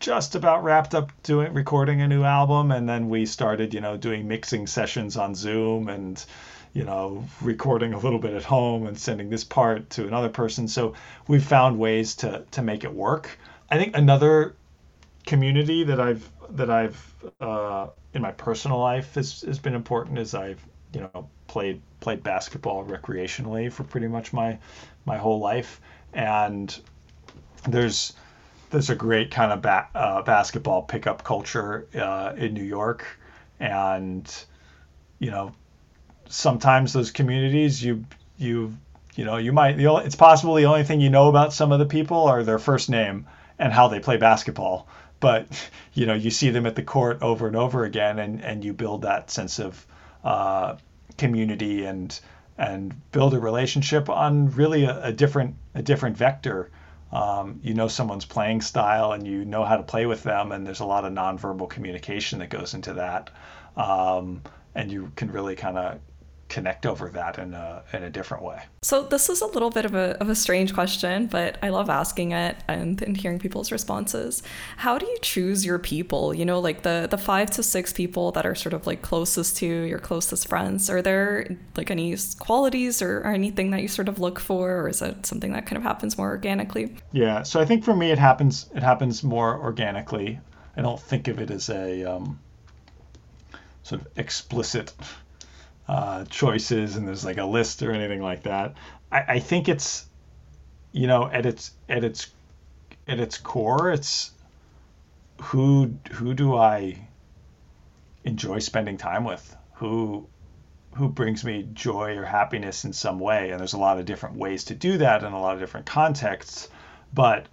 [0.00, 3.98] just about wrapped up doing recording a new album, and then we started, you know,
[3.98, 6.24] doing mixing sessions on Zoom and
[6.72, 10.68] you know, recording a little bit at home and sending this part to another person.
[10.68, 10.92] So
[11.26, 13.38] we've found ways to to make it work.
[13.70, 14.54] I think another
[15.26, 20.34] community that I've that I've uh, in my personal life has, has been important as
[20.34, 20.64] I've
[20.94, 24.58] you know played played basketball recreationally for pretty much my
[25.04, 25.80] my whole life.
[26.14, 26.74] And
[27.68, 28.14] there's
[28.70, 33.04] there's a great kind of ba- uh, basketball pickup culture uh, in New York.
[33.60, 34.32] And
[35.18, 35.52] you know
[36.28, 38.04] sometimes those communities you
[38.38, 38.76] you
[39.14, 41.72] you know you might the only, it's possible the only thing you know about some
[41.72, 43.26] of the people are their first name
[43.58, 44.88] and how they play basketball
[45.26, 45.48] but
[45.92, 48.72] you know you see them at the court over and over again, and and you
[48.72, 49.84] build that sense of
[50.22, 50.76] uh,
[51.18, 52.20] community and
[52.56, 56.70] and build a relationship on really a, a different a different vector.
[57.10, 60.64] Um, you know someone's playing style and you know how to play with them, and
[60.64, 63.30] there's a lot of nonverbal communication that goes into that,
[63.76, 64.42] um,
[64.76, 65.98] and you can really kind of
[66.48, 68.62] connect over that in a in a different way.
[68.82, 71.90] So this is a little bit of a of a strange question, but I love
[71.90, 74.42] asking it and, and hearing people's responses.
[74.76, 76.34] How do you choose your people?
[76.34, 79.56] You know, like the the five to six people that are sort of like closest
[79.58, 80.88] to your closest friends.
[80.88, 84.88] Are there like any qualities or, or anything that you sort of look for, or
[84.88, 86.96] is it something that kind of happens more organically?
[87.12, 87.42] Yeah.
[87.42, 90.40] So I think for me it happens it happens more organically.
[90.76, 92.38] I don't think of it as a um,
[93.82, 94.92] sort of explicit
[95.88, 98.74] uh, choices and there's like a list or anything like that.
[99.10, 100.06] I, I think it's,
[100.92, 102.28] you know, at its at its
[103.06, 104.32] at its core, it's
[105.40, 107.08] who who do I
[108.24, 109.56] enjoy spending time with?
[109.74, 110.26] Who
[110.94, 113.50] who brings me joy or happiness in some way?
[113.50, 115.86] And there's a lot of different ways to do that in a lot of different
[115.86, 116.68] contexts,
[117.12, 117.46] but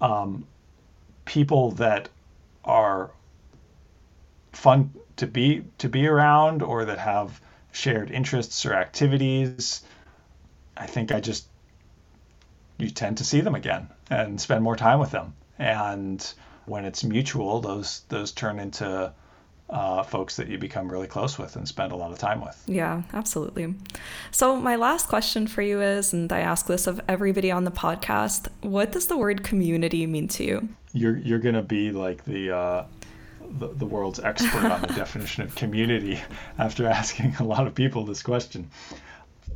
[0.00, 0.46] um,
[1.24, 2.08] people that
[2.64, 3.10] are
[4.52, 7.40] fun to be to be around or that have
[7.72, 9.82] shared interests or activities,
[10.76, 11.46] I think I just
[12.78, 15.34] you tend to see them again and spend more time with them.
[15.58, 16.32] And
[16.66, 19.12] when it's mutual, those those turn into
[19.70, 22.62] uh, folks that you become really close with and spend a lot of time with.
[22.66, 23.74] Yeah, absolutely.
[24.30, 27.70] So, my last question for you is, and I ask this of everybody on the
[27.70, 30.68] podcast, what does the word community mean to you?
[30.92, 32.84] You're you're gonna be like the uh,
[33.58, 36.20] the, the world's expert on the definition of community
[36.58, 38.70] after asking a lot of people this question.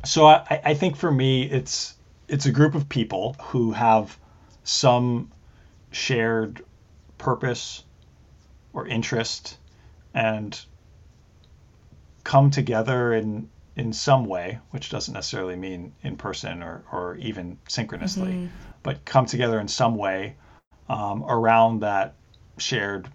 [0.05, 1.95] So I, I think for me, it's
[2.27, 4.17] it's a group of people who have
[4.63, 5.31] some
[5.91, 6.63] shared
[7.17, 7.83] purpose
[8.73, 9.57] or interest
[10.13, 10.59] and
[12.23, 17.59] come together in in some way, which doesn't necessarily mean in person or, or even
[17.67, 18.47] synchronously, mm-hmm.
[18.81, 20.35] but come together in some way
[20.89, 22.15] um, around that
[22.57, 23.07] shared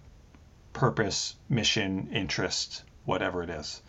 [0.73, 3.81] purpose, mission, interest, whatever it is.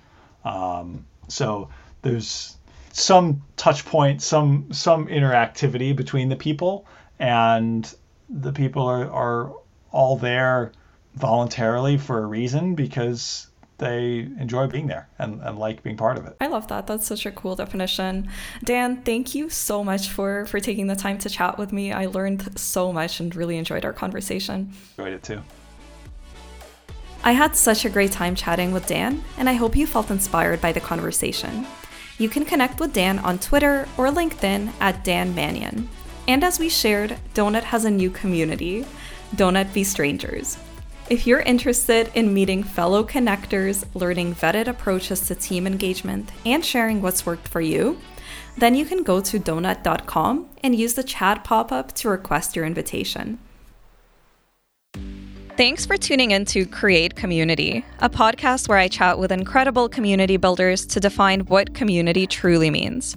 [0.45, 1.71] Um, so
[2.03, 2.57] there's
[2.93, 6.87] some touch point, some some interactivity between the people,
[7.19, 7.93] and
[8.29, 9.53] the people are, are
[9.91, 10.73] all there
[11.15, 16.27] voluntarily for a reason because they enjoy being there and, and like being part of
[16.27, 16.37] it.
[16.41, 16.87] I love that.
[16.87, 18.29] That's such a cool definition.
[18.63, 21.93] Dan, thank you so much for for taking the time to chat with me.
[21.93, 24.73] I learned so much and really enjoyed our conversation.
[24.97, 25.43] Enjoyed it too.
[27.27, 30.61] I had such a great time chatting with Dan, and I hope you felt inspired
[30.61, 31.67] by the conversation.
[32.19, 35.87] You can connect with Dan on Twitter or LinkedIn at Dan Manian.
[36.29, 38.85] And as we shared, Donut has a new community,
[39.37, 40.59] Donut Be Strangers.
[41.09, 47.01] If you're interested in meeting fellow connectors, learning vetted approaches to team engagement, and sharing
[47.01, 47.99] what's worked for you,
[48.59, 52.67] then you can go to donut.com and use the chat pop up to request your
[52.67, 53.39] invitation.
[55.57, 60.37] Thanks for tuning in to Create Community, a podcast where I chat with incredible community
[60.37, 63.17] builders to define what community truly means.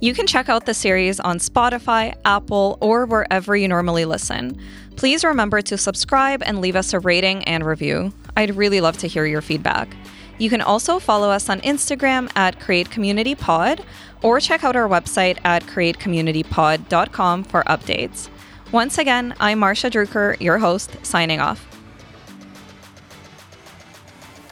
[0.00, 4.58] You can check out the series on Spotify, Apple, or wherever you normally listen.
[4.96, 8.10] Please remember to subscribe and leave us a rating and review.
[8.38, 9.94] I'd really love to hear your feedback.
[10.38, 13.84] You can also follow us on Instagram at Create Community Pod
[14.22, 18.30] or check out our website at createcommunitypod.com for updates.
[18.72, 21.64] Once again, I'm Marsha Drucker, your host, signing off.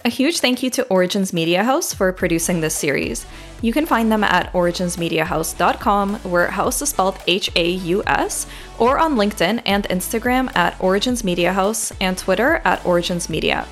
[0.04, 3.26] A huge thank you to Origins Media Haus for producing this series.
[3.60, 8.46] You can find them at originsmediahaus.com, where house is spelled H A U S,
[8.78, 13.66] or on LinkedIn and Instagram at Origins Media Haus and Twitter at Origins Media.